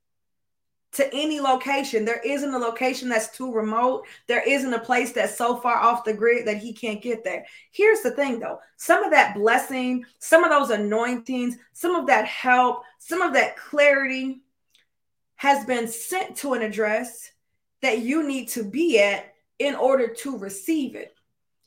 [0.93, 2.03] to any location.
[2.03, 4.05] There isn't a location that's too remote.
[4.27, 7.45] There isn't a place that's so far off the grid that he can't get there.
[7.71, 12.25] Here's the thing though some of that blessing, some of those anointings, some of that
[12.25, 14.41] help, some of that clarity
[15.35, 17.31] has been sent to an address
[17.81, 21.13] that you need to be at in order to receive it.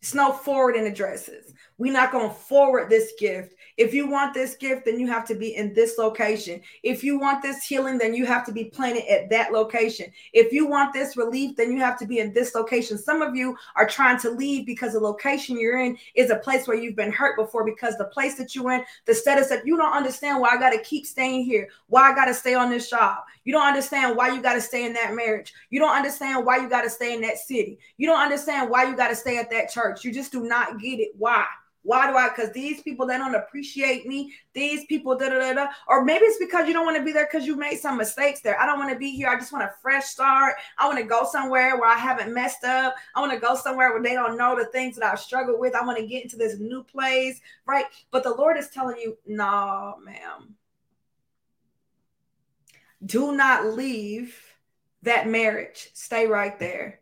[0.03, 1.53] It's no forwarding addresses.
[1.79, 3.55] We're not going to forward this gift.
[3.77, 6.63] If you want this gift, then you have to be in this location.
[6.83, 10.11] If you want this healing, then you have to be planted at that location.
[10.33, 12.97] If you want this relief, then you have to be in this location.
[12.97, 16.67] Some of you are trying to leave because the location you're in is a place
[16.67, 19.77] where you've been hurt before because the place that you're in, the status that you
[19.77, 22.71] don't understand why I got to keep staying here, why I got to stay on
[22.71, 23.19] this job.
[23.45, 25.53] You don't understand why you got to stay in that marriage.
[25.71, 27.79] You don't understand why you got to stay in that city.
[27.99, 30.05] You don't understand why you got to stay at that church.
[30.05, 31.11] You just do not get it.
[31.19, 31.45] Why?
[31.87, 32.31] Why do I?
[32.31, 34.35] Because these people they don't appreciate me.
[34.55, 35.67] These people da da da da.
[35.87, 38.41] Or maybe it's because you don't want to be there because you made some mistakes
[38.41, 38.61] there.
[38.61, 39.29] I don't want to be here.
[39.29, 40.55] I just want a fresh start.
[40.79, 42.97] I want to go somewhere where I haven't messed up.
[43.15, 45.77] I want to go somewhere where they don't know the things that I've struggled with.
[45.77, 47.85] I want to get into this new place, right?
[48.11, 50.57] But the Lord is telling you, no, ma'am.
[53.05, 54.37] Do not leave
[55.03, 55.91] that marriage.
[55.95, 56.99] Stay right there.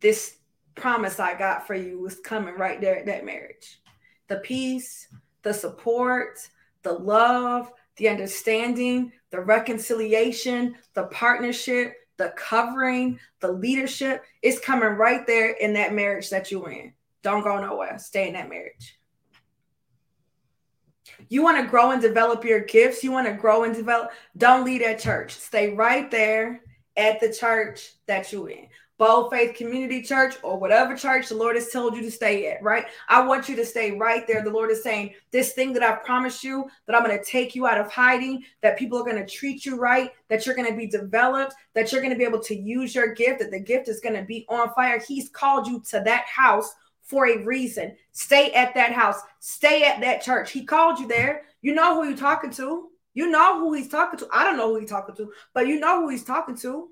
[0.00, 0.38] This
[0.74, 3.78] promise I got for you was coming right there at that marriage
[4.28, 5.08] the peace,
[5.42, 6.38] the support,
[6.82, 15.26] the love, the understanding, the reconciliation, the partnership, the covering, the leadership is coming right
[15.26, 16.92] there in that marriage that you're in.
[17.22, 17.98] Don't go nowhere.
[17.98, 18.98] Stay in that marriage.
[21.28, 23.02] You want to grow and develop your gifts.
[23.02, 24.10] You want to grow and develop.
[24.36, 25.32] Don't leave that church.
[25.32, 26.60] Stay right there
[26.96, 28.68] at the church that you're in.
[28.96, 32.62] Bold Faith Community Church or whatever church the Lord has told you to stay at,
[32.62, 32.86] right?
[33.08, 34.44] I want you to stay right there.
[34.44, 37.56] The Lord is saying, This thing that I promised you, that I'm going to take
[37.56, 40.70] you out of hiding, that people are going to treat you right, that you're going
[40.70, 43.58] to be developed, that you're going to be able to use your gift, that the
[43.58, 45.00] gift is going to be on fire.
[45.00, 47.96] He's called you to that house for a reason.
[48.12, 50.52] Stay at that house, stay at that church.
[50.52, 51.42] He called you there.
[51.62, 52.90] You know who you're talking to.
[53.14, 54.28] You know who he's talking to.
[54.32, 56.90] I don't know who he's talking to, but you know who he's talking to.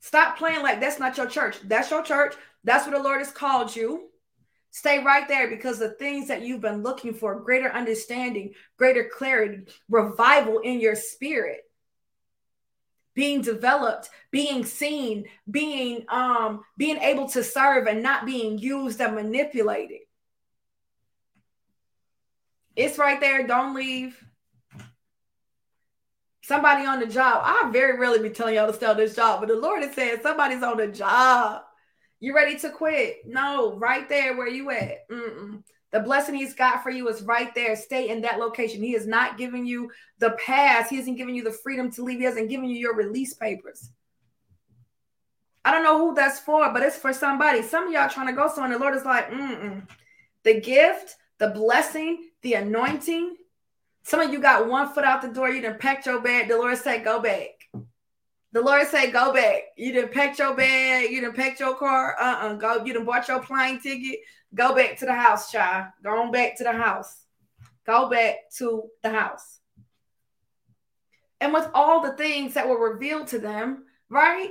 [0.00, 1.56] Stop playing like that's not your church.
[1.64, 2.34] That's your church.
[2.64, 4.08] That's what the Lord has called you.
[4.70, 9.66] Stay right there because the things that you've been looking for greater understanding, greater clarity,
[9.88, 11.62] revival in your spirit
[13.18, 19.16] being developed being seen being um being able to serve and not being used and
[19.16, 19.98] manipulated
[22.76, 24.24] it's right there don't leave
[26.48, 27.42] Somebody on the job.
[27.44, 30.20] I very rarely be telling y'all to on this job, but the Lord is saying
[30.22, 31.60] somebody's on the job.
[32.20, 33.18] You ready to quit?
[33.26, 35.06] No, right there where you at.
[35.10, 35.62] Mm-mm.
[35.92, 37.76] The blessing he's got for you is right there.
[37.76, 38.82] Stay in that location.
[38.82, 39.90] He is not giving you
[40.20, 40.88] the pass.
[40.88, 42.20] He isn't giving you the freedom to leave.
[42.20, 43.90] He hasn't given you your release papers.
[45.66, 47.60] I don't know who that's for, but it's for somebody.
[47.60, 49.86] Some of y'all trying to go somewhere, the Lord is like, mm
[50.44, 53.36] the gift, the blessing, the anointing.
[54.08, 55.50] Some of you got one foot out the door.
[55.50, 56.48] You didn't pack your bag.
[56.48, 57.50] The Lord said, go back.
[58.52, 59.64] The Lord said, go back.
[59.76, 61.10] You didn't pack your bag.
[61.10, 62.16] You didn't pack your car.
[62.18, 62.54] Uh-uh.
[62.54, 62.76] Go.
[62.86, 64.20] You didn't bought your plane ticket.
[64.54, 65.88] Go back to the house, child.
[66.02, 67.24] Go on back to the house.
[67.84, 69.60] Go back to the house.
[71.42, 74.48] And with all the things that were revealed to them, right?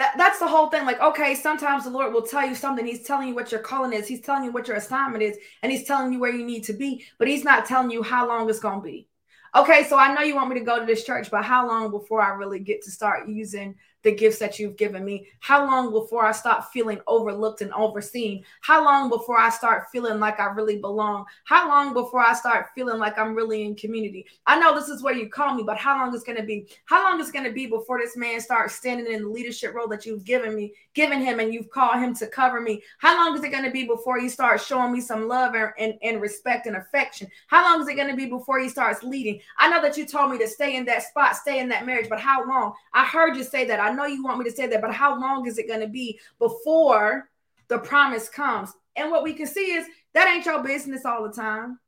[0.00, 0.86] That, that's the whole thing.
[0.86, 2.86] Like, okay, sometimes the Lord will tell you something.
[2.86, 4.08] He's telling you what your calling is.
[4.08, 6.72] He's telling you what your assignment is, and He's telling you where you need to
[6.72, 7.04] be.
[7.18, 9.08] But He's not telling you how long it's to be.
[9.54, 11.90] Okay, so I know you want me to go to this church, but how long
[11.90, 15.28] before I really get to start using the gifts that you've given me?
[15.40, 18.44] How long before I stop feeling overlooked and overseen?
[18.60, 21.24] How long before I start feeling like I really belong?
[21.44, 24.26] How long before I start feeling like I'm really in community?
[24.46, 26.66] I know this is where you call me, but how long is going to be?
[26.86, 29.88] How long is going to be before this man starts standing in the leadership role
[29.88, 32.82] that you've given me, given him, and you've called him to cover me?
[32.98, 35.72] How long is it going to be before you start showing me some love and,
[35.78, 37.28] and, and respect and affection?
[37.48, 39.40] How long is it going to be before he starts leading?
[39.58, 42.08] I know that you told me to stay in that spot, stay in that marriage,
[42.08, 42.74] but how long?
[42.92, 43.80] I heard you say that.
[43.80, 45.80] I I know you want me to say that, but how long is it going
[45.80, 47.28] to be before
[47.68, 48.72] the promise comes?
[48.96, 51.78] And what we can see is that ain't your business all the time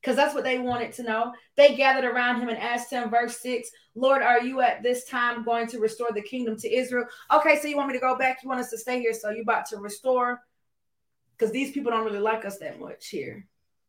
[0.00, 1.32] because that's what they wanted to know.
[1.56, 5.44] They gathered around him and asked him, verse 6, Lord, are you at this time
[5.44, 7.06] going to restore the kingdom to Israel?
[7.32, 8.38] Okay, so you want me to go back?
[8.42, 9.12] You want us to stay here?
[9.12, 10.40] So you about to restore?
[11.36, 13.46] Because these people don't really like us that much here.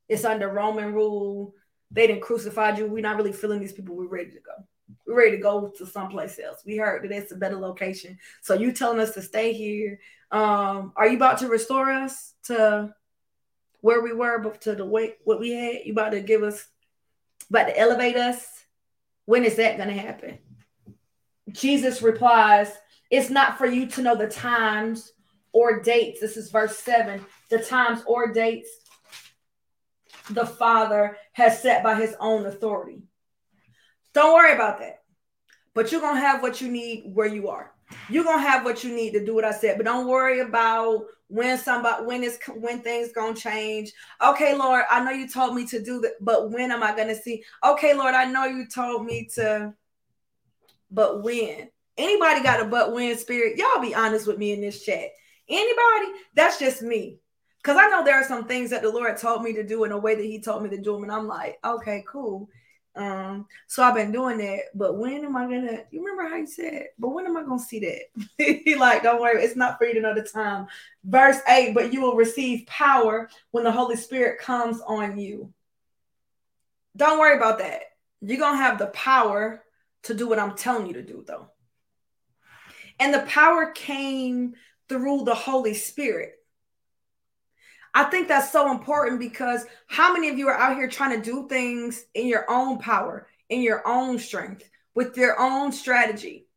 [0.09, 1.53] It's under Roman rule.
[1.91, 2.88] They didn't crucify you.
[2.88, 3.95] We're not really feeling these people.
[3.95, 4.51] We're ready to go.
[5.06, 6.62] We're ready to go to someplace else.
[6.66, 8.18] We heard that it's a better location.
[8.42, 10.00] So you telling us to stay here.
[10.32, 12.94] Um, are you about to restore us to
[13.82, 15.86] where we were, but to the way what we had?
[15.86, 16.68] You about to give us,
[17.50, 18.48] about to elevate us?
[19.26, 20.38] When is that going to happen?
[21.52, 22.72] Jesus replies,
[23.10, 25.12] It's not for you to know the times
[25.52, 26.22] or dates.
[26.22, 28.70] This is verse 7 the times or dates
[30.30, 33.04] the Father has set by his own authority.
[34.14, 35.03] Don't worry about that.
[35.74, 37.74] But you're gonna have what you need where you are.
[38.09, 39.78] You're gonna have what you need to do what I said.
[39.78, 43.93] But don't worry about when somebody when it's when things gonna change.
[44.22, 47.16] Okay, Lord, I know you told me to do that, but when am I gonna
[47.16, 47.43] see?
[47.64, 49.74] Okay, Lord, I know you told me to,
[50.89, 51.70] but when?
[51.97, 53.57] Anybody got a but when spirit?
[53.57, 55.09] Y'all be honest with me in this chat.
[55.47, 56.20] Anybody?
[56.34, 57.20] That's just me.
[57.62, 59.91] Because I know there are some things that the Lord told me to do in
[59.91, 61.03] a way that He told me to do them.
[61.03, 62.49] And I'm like, okay, cool.
[62.96, 66.48] Um, so I've been doing that, but when am I gonna you remember how you
[66.48, 68.64] said, but when am I gonna see that?
[68.66, 70.68] he like, don't worry, it's not for you to know the time.
[71.04, 75.54] Verse 8, but you will receive power when the Holy Spirit comes on you.
[76.98, 77.84] Don't worry about that.
[78.20, 79.64] You're gonna have the power
[80.04, 81.48] to do what I'm telling you to do, though.
[83.00, 84.54] And the power came
[84.89, 86.41] through the Holy Spirit.
[87.94, 91.32] I think that's so important because how many of you are out here trying to
[91.32, 96.48] do things in your own power, in your own strength, with your own strategy?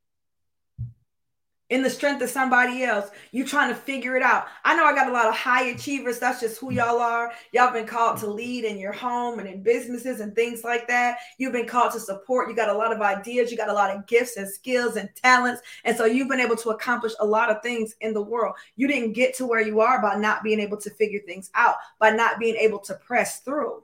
[1.74, 3.10] In the strength of somebody else.
[3.32, 4.46] you're trying to figure it out.
[4.64, 6.20] I know I got a lot of high achievers.
[6.20, 7.32] That's just who y'all are.
[7.50, 11.18] Y'all been called to lead in your home and in businesses and things like that.
[11.36, 12.48] You've been called to support.
[12.48, 13.50] You got a lot of ideas.
[13.50, 15.62] You got a lot of gifts and skills and talents.
[15.84, 18.54] And so you've been able to accomplish a lot of things in the world.
[18.76, 21.74] You didn't get to where you are by not being able to figure things out,
[21.98, 23.82] by not being able to press through.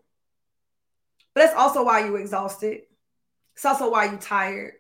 [1.35, 2.83] But that's also why you exhausted.
[3.57, 4.75] It's also why you tired.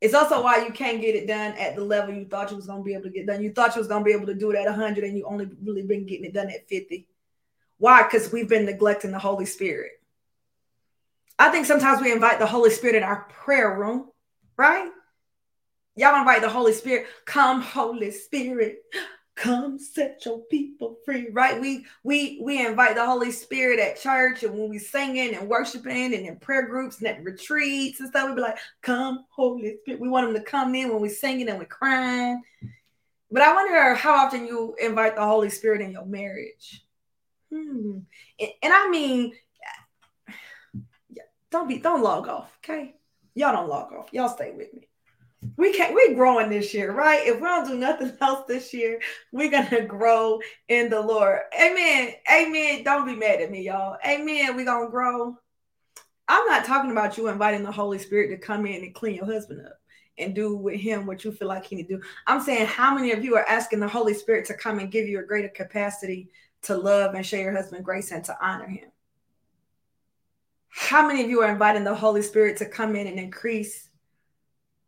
[0.00, 2.66] It's also why you can't get it done at the level you thought you was
[2.66, 3.42] gonna be able to get done.
[3.42, 5.48] You thought you was gonna be able to do it at 100, and you only
[5.62, 7.08] really been getting it done at 50.
[7.78, 8.04] Why?
[8.04, 9.92] Because we've been neglecting the Holy Spirit.
[11.38, 14.10] I think sometimes we invite the Holy Spirit in our prayer room,
[14.56, 14.90] right?
[15.96, 18.82] Y'all invite the Holy Spirit, come, Holy Spirit,
[19.38, 21.60] come set your people free right?
[21.60, 26.12] We we we invite the holy spirit at church and when we singing and worshiping
[26.12, 30.00] and in prayer groups and at retreats and stuff we be like come holy spirit.
[30.00, 32.42] We want them to come in when we singing and we crying.
[33.30, 36.84] But i wonder how often you invite the holy spirit in your marriage.
[37.52, 38.00] Hmm.
[38.40, 39.32] and, and i mean
[41.10, 41.22] yeah.
[41.50, 42.96] don't be don't log off okay?
[43.34, 44.08] Y'all don't log off.
[44.12, 44.87] Y'all stay with me
[45.56, 47.26] we can't we're growing this year right?
[47.26, 49.00] If we don't do nothing else this year
[49.32, 51.40] we're gonna grow in the lord.
[51.60, 52.12] Amen.
[52.32, 52.82] Amen.
[52.82, 53.96] Don't be mad at me y'all.
[54.06, 54.56] Amen.
[54.56, 55.36] We're gonna grow.
[56.28, 59.24] I'm not talking about you inviting the holy spirit to come in and clean your
[59.24, 59.80] husband up
[60.18, 62.02] and do with him what you feel like he need to do.
[62.26, 65.06] I'm saying how many of you are asking the holy spirit to come and give
[65.06, 66.28] you a greater capacity
[66.62, 68.90] to love and show your husband grace and to honor him?
[70.68, 73.87] How many of you are inviting the holy spirit to come in and increase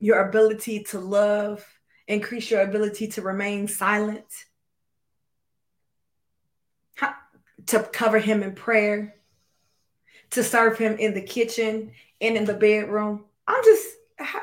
[0.01, 1.65] your ability to love
[2.11, 4.27] increase your ability to remain silent,
[7.67, 9.15] to cover him in prayer,
[10.31, 13.25] to serve him in the kitchen and in the bedroom.
[13.47, 13.87] I'm just,
[14.19, 14.43] how,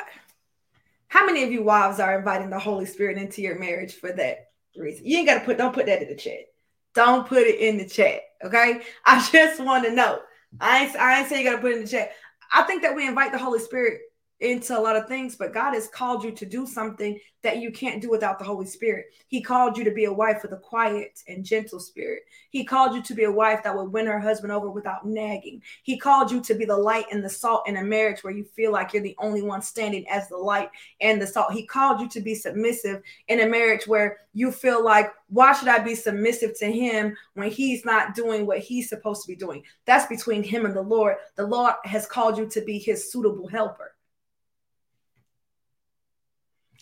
[1.09, 4.51] how many of you wives are inviting the Holy Spirit into your marriage for that
[4.77, 5.05] reason?
[5.05, 6.45] You ain't got to put, don't put that in the chat.
[6.93, 8.21] Don't put it in the chat.
[8.45, 8.81] Okay.
[9.05, 10.19] I just want to know.
[10.61, 12.13] I ain't, I ain't saying you got to put in the chat.
[12.53, 13.99] I think that we invite the Holy Spirit
[14.39, 17.71] into a lot of things, but God has called you to do something that you
[17.71, 19.05] can't do without the Holy Spirit.
[19.27, 22.23] He called you to be a wife with a quiet and gentle spirit.
[22.49, 25.61] He called you to be a wife that would win her husband over without nagging.
[25.83, 28.43] He called you to be the light and the salt in a marriage where you
[28.43, 30.69] feel like you're the only one standing as the light
[31.01, 31.53] and the salt.
[31.53, 35.67] He called you to be submissive in a marriage where you feel like, why should
[35.67, 39.63] I be submissive to him when he's not doing what he's supposed to be doing?
[39.85, 41.15] That's between him and the Lord.
[41.35, 43.95] The Lord has called you to be his suitable helper.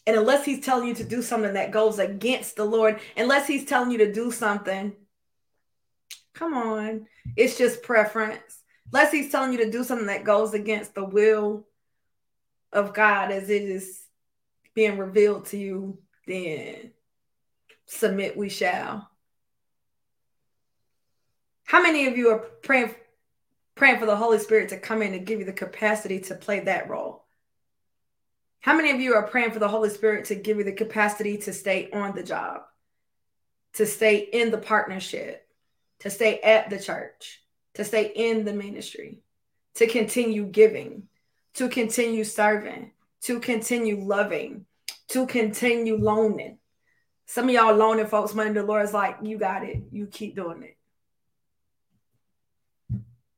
[0.08, 3.66] And unless he's telling you to do something that goes against the Lord, unless he's
[3.66, 4.94] telling you to do something,
[6.34, 8.62] come on, it's just preference.
[8.94, 11.66] Unless he's telling you to do something that goes against the will
[12.72, 14.04] of God as it is
[14.76, 15.98] being revealed to you,
[16.28, 16.92] then
[17.88, 19.10] submit we shall.
[21.64, 22.94] How many of you are praying
[23.74, 26.62] praying for the Holy Spirit to come in and give you the capacity to play
[26.62, 27.25] that role?
[28.66, 31.38] How many of you are praying for the Holy Spirit to give you the capacity
[31.38, 32.64] to stay on the job,
[33.74, 35.48] to stay in the partnership,
[36.00, 37.44] to stay at the church,
[37.76, 39.20] to stay in the ministry,
[39.76, 41.04] to continue giving,
[41.54, 42.90] to continue serving,
[43.22, 44.66] to continue loving,
[45.10, 46.58] to continue loaning?
[47.28, 48.52] Some of y'all loaning folks money.
[48.52, 49.84] The Lord's like, you got it.
[49.92, 50.78] You keep doing it.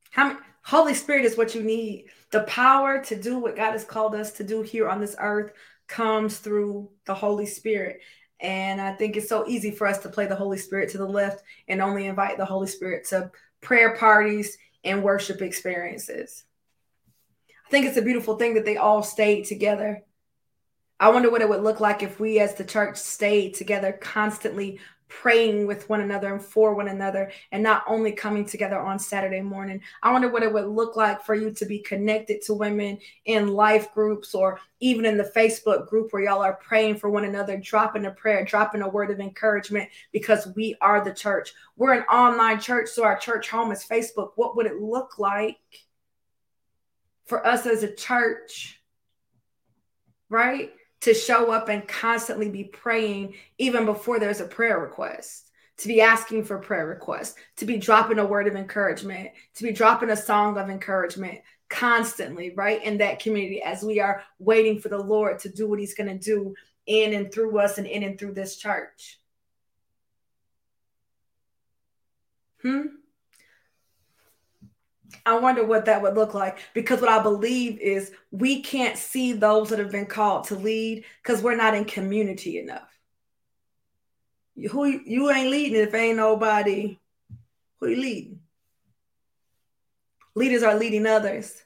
[0.08, 0.38] How many?
[0.68, 2.10] Holy Spirit is what you need.
[2.30, 5.52] The power to do what God has called us to do here on this earth
[5.86, 8.00] comes through the Holy Spirit.
[8.38, 11.06] And I think it's so easy for us to play the Holy Spirit to the
[11.06, 13.30] left and only invite the Holy Spirit to
[13.62, 16.44] prayer parties and worship experiences.
[17.66, 20.02] I think it's a beautiful thing that they all stayed together.
[21.00, 24.80] I wonder what it would look like if we as the church stayed together constantly
[25.08, 29.40] praying with one another and for one another and not only coming together on Saturday
[29.40, 29.80] morning.
[30.02, 33.48] I wonder what it would look like for you to be connected to women in
[33.48, 37.56] life groups or even in the Facebook group where y'all are praying for one another,
[37.56, 41.52] dropping a prayer, dropping a word of encouragement because we are the church.
[41.76, 44.32] We're an online church, so our church home is Facebook.
[44.36, 45.58] What would it look like
[47.24, 48.80] for us as a church?
[50.30, 50.72] Right?
[51.00, 56.00] To show up and constantly be praying even before there's a prayer request to be
[56.00, 60.16] asking for prayer requests to be dropping a word of encouragement to be dropping a
[60.16, 61.38] song of encouragement
[61.68, 65.78] constantly right in that community as we are waiting for the lord to do what
[65.78, 66.54] he's going to do
[66.88, 69.20] in and through us and in and through this church.
[72.62, 72.97] Hmm
[75.28, 79.34] I wonder what that would look like because what I believe is we can't see
[79.34, 82.88] those that have been called to lead because we're not in community enough.
[84.70, 86.98] Who you ain't leading if ain't nobody
[87.78, 88.40] who you leading.
[90.34, 91.62] Leaders are leading others.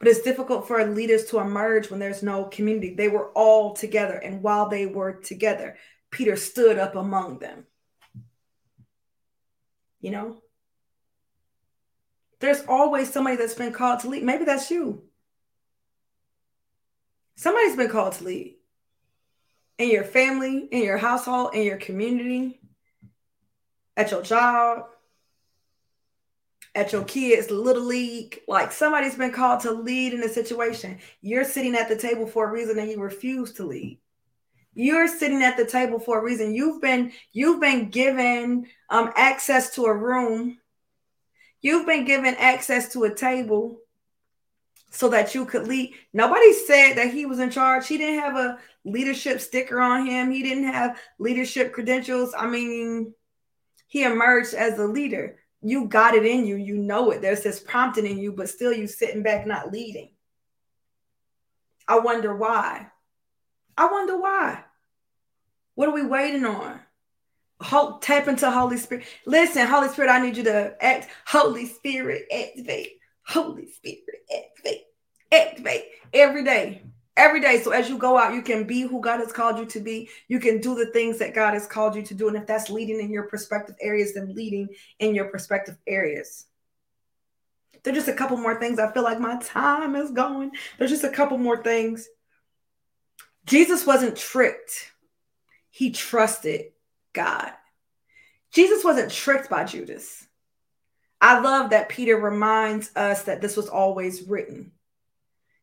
[0.00, 2.94] But it's difficult for leaders to emerge when there's no community.
[2.94, 4.16] They were all together.
[4.16, 5.76] And while they were together,
[6.10, 7.66] Peter stood up among them.
[10.00, 10.42] You know?
[12.40, 14.22] There's always somebody that's been called to lead.
[14.22, 15.02] Maybe that's you.
[17.36, 18.56] Somebody's been called to lead
[19.78, 22.60] in your family, in your household, in your community,
[23.96, 24.86] at your job,
[26.74, 28.40] at your kids' little league.
[28.48, 30.98] Like somebody's been called to lead in a situation.
[31.20, 33.98] You're sitting at the table for a reason and you refuse to lead.
[34.74, 36.54] You're sitting at the table for a reason.
[36.54, 40.58] You've been you've been given um, access to a room
[41.62, 43.78] You've been given access to a table
[44.90, 45.94] so that you could lead.
[46.12, 47.86] Nobody said that he was in charge.
[47.86, 50.30] He didn't have a leadership sticker on him.
[50.30, 52.34] He didn't have leadership credentials.
[52.36, 53.14] I mean,
[53.86, 55.38] he emerged as a leader.
[55.62, 56.56] You got it in you.
[56.56, 57.20] You know it.
[57.20, 60.10] There's this prompting in you, but still you sitting back not leading.
[61.86, 62.88] I wonder why.
[63.76, 64.64] I wonder why.
[65.74, 66.80] What are we waiting on?
[68.00, 69.04] Tap into Holy Spirit.
[69.26, 71.08] Listen, Holy Spirit, I need you to act.
[71.26, 72.98] Holy Spirit, activate.
[73.22, 74.82] Holy Spirit, activate.
[75.32, 76.82] Activate every day.
[77.16, 77.60] Every day.
[77.60, 80.08] So as you go out, you can be who God has called you to be.
[80.28, 82.28] You can do the things that God has called you to do.
[82.28, 86.46] And if that's leading in your perspective areas, then leading in your perspective areas.
[87.82, 88.78] There's just a couple more things.
[88.78, 90.52] I feel like my time is going.
[90.78, 92.08] There's just a couple more things
[93.44, 94.92] Jesus wasn't tricked,
[95.70, 96.66] he trusted
[97.12, 97.52] God.
[98.52, 100.26] Jesus wasn't tricked by Judas.
[101.20, 104.72] I love that Peter reminds us that this was always written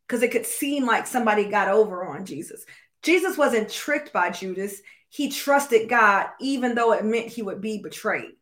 [0.07, 2.65] because it could seem like somebody got over on Jesus.
[3.01, 4.81] Jesus wasn't tricked by Judas.
[5.09, 8.33] He trusted God, even though it meant he would be betrayed.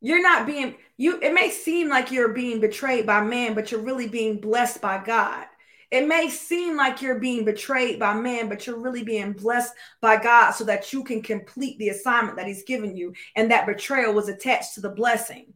[0.00, 3.82] You're not being, you, it may seem like you're being betrayed by man, but you're
[3.82, 5.46] really being blessed by God.
[5.90, 10.22] It may seem like you're being betrayed by man, but you're really being blessed by
[10.22, 13.12] God so that you can complete the assignment that He's given you.
[13.34, 15.52] And that betrayal was attached to the blessing.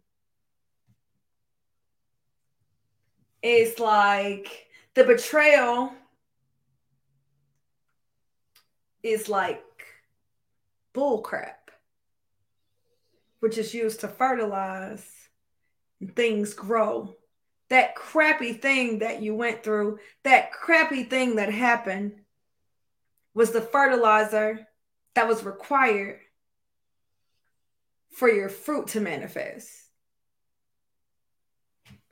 [3.43, 5.93] It's like the betrayal
[9.05, 9.63] is like
[10.95, 11.69] bullcrap,
[13.41, 15.07] which is used to fertilize
[16.17, 17.15] things grow
[17.75, 22.13] that crappy thing that you went through, that crappy thing that happened
[23.35, 24.65] was the fertilizer
[25.17, 26.21] that was required
[28.13, 29.69] for your fruit to manifest.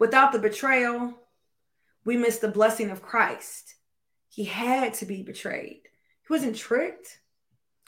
[0.00, 1.14] Without the betrayal,
[2.04, 3.76] we miss the blessing of Christ.
[4.28, 5.82] He had to be betrayed.
[6.26, 7.20] He wasn't tricked.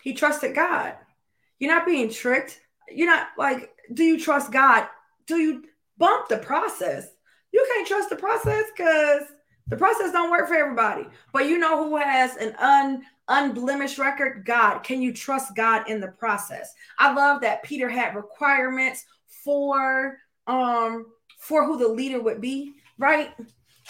[0.00, 0.94] He trusted God.
[1.58, 2.60] You're not being tricked.
[2.88, 4.86] You're not like, do you trust God?
[5.26, 5.64] Do you
[5.98, 7.08] bump the process?
[7.54, 9.22] You can't trust the process because
[9.68, 11.06] the process don't work for everybody.
[11.32, 14.44] But you know who has an un unblemished record?
[14.44, 14.80] God.
[14.80, 16.74] Can you trust God in the process?
[16.98, 19.06] I love that Peter had requirements
[19.44, 21.06] for um
[21.38, 23.30] for who the leader would be, right?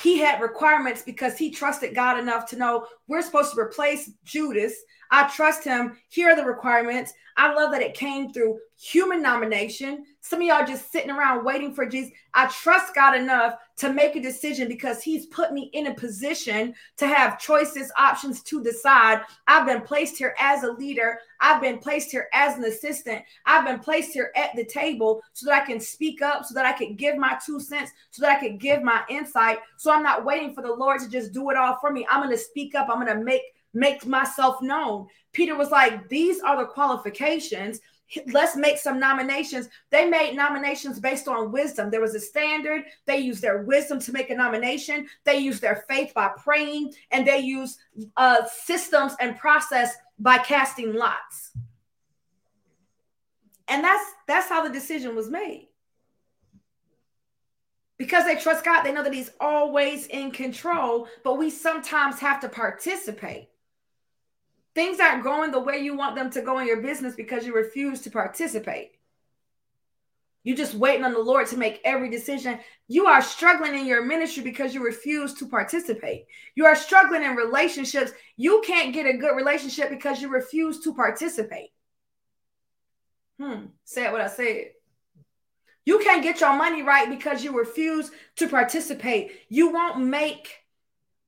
[0.02, 4.74] He had requirements because he trusted God enough to know we're supposed to replace Judas.
[5.10, 5.96] I trust him.
[6.08, 7.14] Here are the requirements.
[7.38, 10.04] I love that it came through human nomination.
[10.26, 12.10] Some of y'all just sitting around waiting for Jesus.
[12.32, 16.74] I trust God enough to make a decision because He's put me in a position
[16.96, 19.20] to have choices, options to decide.
[19.46, 21.18] I've been placed here as a leader.
[21.42, 23.22] I've been placed here as an assistant.
[23.44, 26.64] I've been placed here at the table so that I can speak up, so that
[26.64, 29.58] I can give my two cents, so that I can give my insight.
[29.76, 32.06] So I'm not waiting for the Lord to just do it all for me.
[32.10, 32.88] I'm going to speak up.
[32.88, 33.42] I'm going to make
[33.74, 35.06] make myself known.
[35.32, 37.80] Peter was like, These are the qualifications.
[38.32, 39.68] Let's make some nominations.
[39.90, 41.90] They made nominations based on wisdom.
[41.90, 42.84] There was a standard.
[43.06, 45.08] They used their wisdom to make a nomination.
[45.24, 47.78] They used their faith by praying, and they used
[48.16, 51.52] uh, systems and process by casting lots.
[53.68, 55.68] And that's that's how the decision was made.
[57.96, 62.40] Because they trust God, they know that He's always in control, but we sometimes have
[62.40, 63.48] to participate.
[64.74, 67.54] Things aren't going the way you want them to go in your business because you
[67.54, 68.92] refuse to participate.
[70.42, 72.58] You're just waiting on the Lord to make every decision.
[72.86, 76.26] You are struggling in your ministry because you refuse to participate.
[76.54, 78.12] You are struggling in relationships.
[78.36, 81.70] You can't get a good relationship because you refuse to participate.
[83.40, 84.72] Hmm, say what I said.
[85.86, 89.32] You can't get your money right because you refuse to participate.
[89.48, 90.63] You won't make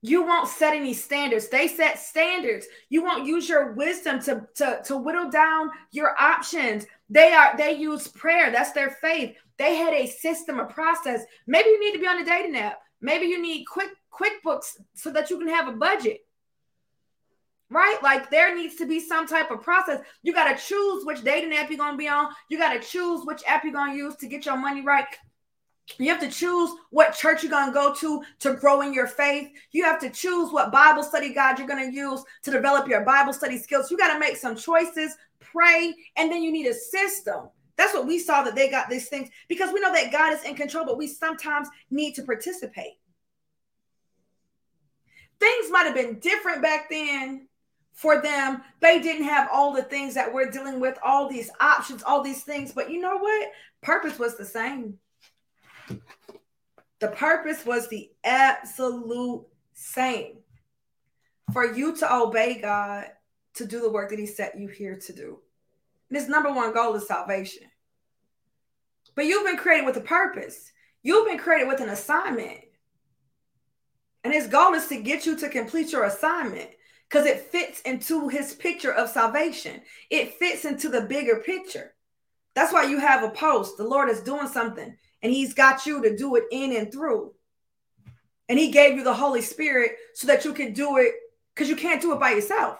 [0.08, 1.48] you won't set any standards.
[1.48, 2.66] They set standards.
[2.90, 6.86] You won't use your wisdom to, to, to whittle down your options.
[7.10, 8.50] They are they use prayer.
[8.50, 9.36] That's their faith.
[9.58, 11.22] They had a system, a process.
[11.46, 12.78] Maybe you need to be on a dating app.
[13.00, 16.20] Maybe you need quick QuickBooks so that you can have a budget.
[17.68, 17.98] Right?
[18.00, 20.00] Like there needs to be some type of process.
[20.22, 22.28] You got to choose which dating app you're going to be on.
[22.48, 25.06] You got to choose which app you're going to use to get your money right.
[25.98, 29.06] You have to choose what church you're going to go to to grow in your
[29.06, 29.50] faith.
[29.70, 33.04] You have to choose what Bible study guide you're going to use to develop your
[33.04, 33.90] Bible study skills.
[33.90, 37.48] You got to make some choices, pray, and then you need a system.
[37.76, 40.44] That's what we saw that they got these things because we know that God is
[40.44, 42.94] in control, but we sometimes need to participate.
[45.38, 47.48] Things might have been different back then
[47.92, 48.62] for them.
[48.80, 52.42] They didn't have all the things that we're dealing with, all these options, all these
[52.42, 53.48] things, but you know what?
[53.82, 54.98] Purpose was the same.
[56.98, 60.38] The purpose was the absolute same
[61.52, 63.06] for you to obey God
[63.54, 65.38] to do the work that He set you here to do.
[66.08, 67.64] And His number one goal is salvation.
[69.14, 70.72] But you've been created with a purpose,
[71.02, 72.60] you've been created with an assignment.
[74.24, 76.70] And His goal is to get you to complete your assignment
[77.08, 81.92] because it fits into His picture of salvation, it fits into the bigger picture.
[82.54, 83.76] That's why you have a post.
[83.76, 87.32] The Lord is doing something and he's got you to do it in and through.
[88.48, 91.14] And he gave you the Holy Spirit so that you can do it
[91.54, 92.78] because you can't do it by yourself.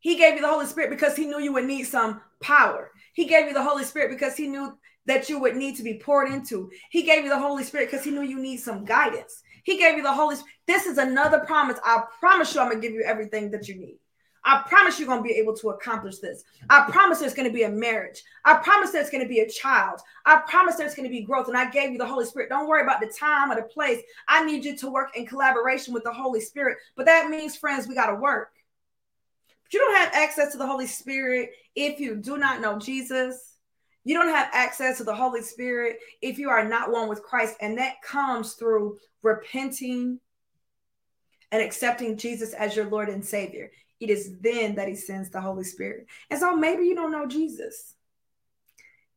[0.00, 2.90] He gave you the Holy Spirit because he knew you would need some power.
[3.12, 4.76] He gave you the Holy Spirit because he knew
[5.06, 6.70] that you would need to be poured into.
[6.90, 9.42] He gave you the Holy Spirit because he knew you need some guidance.
[9.64, 10.54] He gave you the Holy Spirit.
[10.66, 11.78] This is another promise.
[11.84, 13.99] I promise you, I'm going to give you everything that you need.
[14.44, 16.44] I promise you're going to be able to accomplish this.
[16.70, 18.22] I promise there's going to be a marriage.
[18.44, 20.00] I promise there's going to be a child.
[20.24, 21.48] I promise there's going to be growth.
[21.48, 22.48] And I gave you the Holy Spirit.
[22.48, 24.00] Don't worry about the time or the place.
[24.28, 26.78] I need you to work in collaboration with the Holy Spirit.
[26.96, 28.52] But that means, friends, we got to work.
[29.64, 33.56] But you don't have access to the Holy Spirit if you do not know Jesus.
[34.04, 37.56] You don't have access to the Holy Spirit if you are not one with Christ.
[37.60, 40.18] And that comes through repenting
[41.52, 43.70] and accepting Jesus as your Lord and Savior
[44.00, 46.06] it is then that he sends the Holy Spirit.
[46.30, 47.94] And so maybe you don't know Jesus.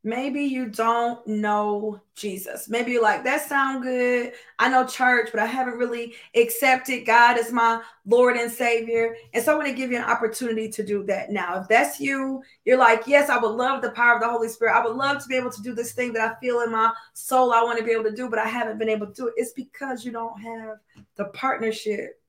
[0.06, 2.68] Maybe you don't know Jesus.
[2.68, 4.34] Maybe you're like, that sound good.
[4.60, 9.16] I know church, but I haven't really accepted God as my Lord and Savior.
[9.34, 11.62] And so I want to give you an opportunity to do that now.
[11.62, 14.76] If that's you, you're like, yes, I would love the power of the Holy Spirit.
[14.76, 16.92] I would love to be able to do this thing that I feel in my
[17.14, 19.28] soul I want to be able to do, but I haven't been able to do
[19.28, 19.36] it.
[19.38, 20.80] It's because you don't have
[21.16, 22.20] the partnership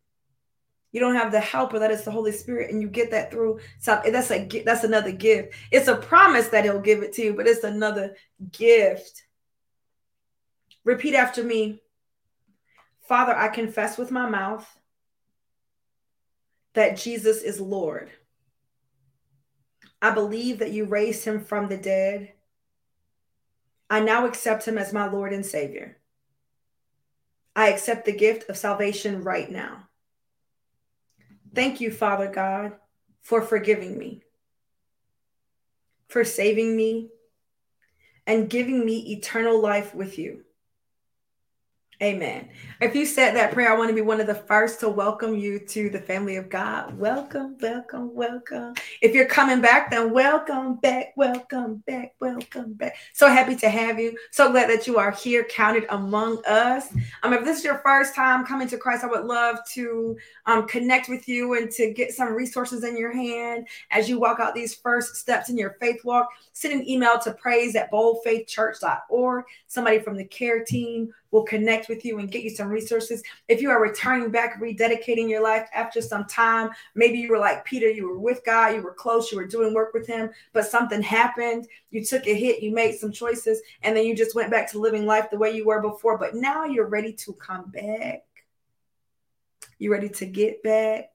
[0.94, 3.58] you don't have the helper that is the Holy Spirit, and you get that through.
[3.80, 5.52] So that's a that's another gift.
[5.72, 8.14] It's a promise that He'll give it to you, but it's another
[8.52, 9.24] gift.
[10.84, 11.82] Repeat after me.
[13.08, 14.64] Father, I confess with my mouth
[16.74, 18.10] that Jesus is Lord.
[20.00, 22.34] I believe that you raised him from the dead.
[23.90, 25.98] I now accept him as my Lord and Savior.
[27.56, 29.88] I accept the gift of salvation right now.
[31.54, 32.72] Thank you, Father God,
[33.22, 34.22] for forgiving me,
[36.08, 37.10] for saving me,
[38.26, 40.44] and giving me eternal life with you.
[42.02, 42.48] Amen.
[42.80, 45.38] If you said that prayer, I want to be one of the first to welcome
[45.38, 46.98] you to the family of God.
[46.98, 48.74] Welcome, welcome, welcome.
[49.00, 52.96] If you're coming back, then welcome back, welcome back, welcome back.
[53.12, 54.18] So happy to have you.
[54.32, 56.88] So glad that you are here, counted among us.
[57.22, 60.16] Um, if this is your first time coming to Christ, I would love to
[60.46, 64.40] um, connect with you and to get some resources in your hand as you walk
[64.40, 66.26] out these first steps in your faith walk.
[66.52, 69.44] Send an email to praise at boldfaithchurch.org.
[69.68, 73.20] Somebody from the care team will connect with you and get you some resources.
[73.48, 77.64] If you are returning back, rededicating your life after some time, maybe you were like
[77.64, 80.64] Peter, you were with God, you were close, you were doing work with Him, but
[80.64, 84.52] something happened, you took a hit, you made some choices, and then you just went
[84.52, 86.16] back to living life the way you were before.
[86.16, 88.22] But now you're ready to come back.
[89.80, 91.10] You ready to get back?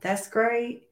[0.00, 0.88] That's great.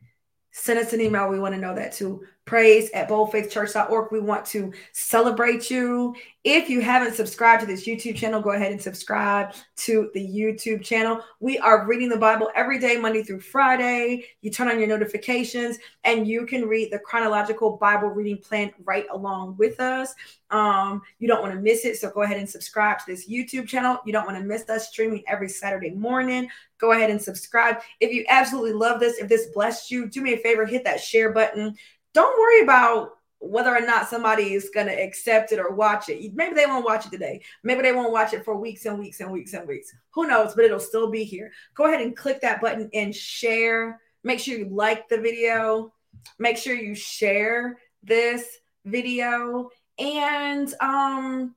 [0.53, 1.29] Send us an email.
[1.29, 4.11] We want to know that too praise at boldfaithchurch.org.
[4.11, 6.17] We want to celebrate you.
[6.45, 10.83] If you haven't subscribed to this YouTube channel, go ahead and subscribe to the YouTube
[10.83, 11.21] channel.
[11.41, 14.25] We are reading the Bible every day, Monday through Friday.
[14.41, 19.05] You turn on your notifications and you can read the chronological Bible reading plan right
[19.13, 20.15] along with us.
[20.51, 21.99] Um, you don't want to miss it.
[21.99, 23.99] So go ahead and subscribe to this YouTube channel.
[24.07, 26.49] You don't want to miss us streaming every Saturday morning.
[26.79, 27.81] Go ahead and subscribe.
[28.01, 31.01] If you absolutely love this, if this blessed you, do me a favor, hit that
[31.01, 31.77] share button
[32.15, 36.35] don't worry about whether or not somebody is going to accept it or watch it.
[36.35, 37.41] Maybe they won't watch it today.
[37.63, 39.95] Maybe they won't watch it for weeks and weeks and weeks and weeks.
[40.11, 40.55] Who knows?
[40.55, 41.53] But it'll still be here.
[41.75, 44.01] Go ahead and click that button and share.
[44.25, 45.93] Make sure you like the video.
[46.39, 51.55] Make sure you share this video and um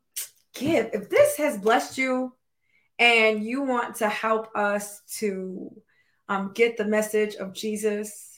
[0.53, 0.89] give.
[0.93, 2.33] If this has blessed you
[2.99, 5.75] and you want to help us to
[6.29, 8.30] um, get the message of Jesus,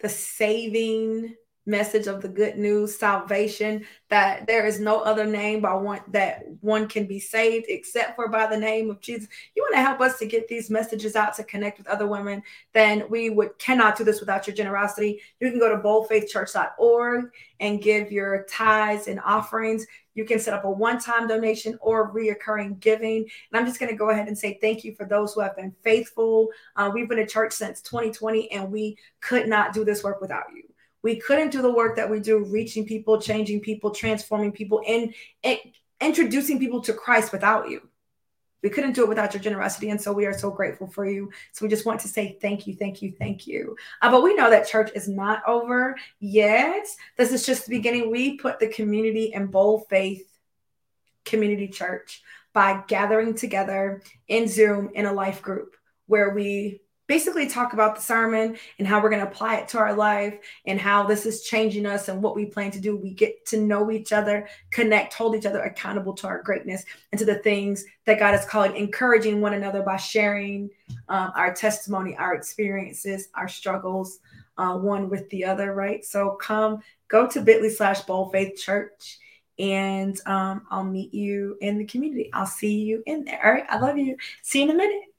[0.00, 1.34] the saving
[1.66, 6.44] message of the good news salvation that there is no other name by one that
[6.60, 9.28] one can be saved except for by the name of jesus.
[9.54, 12.42] You want to help us to get these messages out to connect with other women
[12.72, 15.20] then we would cannot do this without your generosity.
[15.40, 19.86] You can go to boldfaithchurch.org and give your tithes and offerings.
[20.14, 23.18] You can set up a one-time donation or reoccurring giving.
[23.18, 25.56] And i'm just going to go ahead and say thank you for those who have
[25.56, 26.48] been faithful.
[26.76, 30.44] Uh, we've been a church since 2020 and we could not do this work without
[30.54, 30.62] you
[31.06, 35.14] we couldn't do the work that we do, reaching people, changing people, transforming people, and,
[35.44, 35.56] and
[36.00, 37.88] introducing people to Christ without you.
[38.60, 39.90] We couldn't do it without your generosity.
[39.90, 41.30] And so we are so grateful for you.
[41.52, 43.76] So we just want to say thank you, thank you, thank you.
[44.02, 46.84] Uh, but we know that church is not over yet.
[47.16, 48.10] This is just the beginning.
[48.10, 50.28] We put the community in bold faith
[51.24, 55.76] community church by gathering together in Zoom in a life group
[56.06, 59.78] where we basically talk about the sermon and how we're going to apply it to
[59.78, 62.96] our life and how this is changing us and what we plan to do.
[62.96, 67.18] We get to know each other, connect, hold each other accountable to our greatness and
[67.18, 70.70] to the things that God is calling, encouraging one another by sharing
[71.08, 74.18] um, our testimony, our experiences, our struggles,
[74.58, 76.04] uh, one with the other, right?
[76.04, 79.18] So come, go to bit.ly slash bold faith church
[79.58, 82.30] and um, I'll meet you in the community.
[82.32, 83.44] I'll see you in there.
[83.44, 83.64] All right.
[83.68, 84.16] I love you.
[84.42, 85.15] See you in a minute.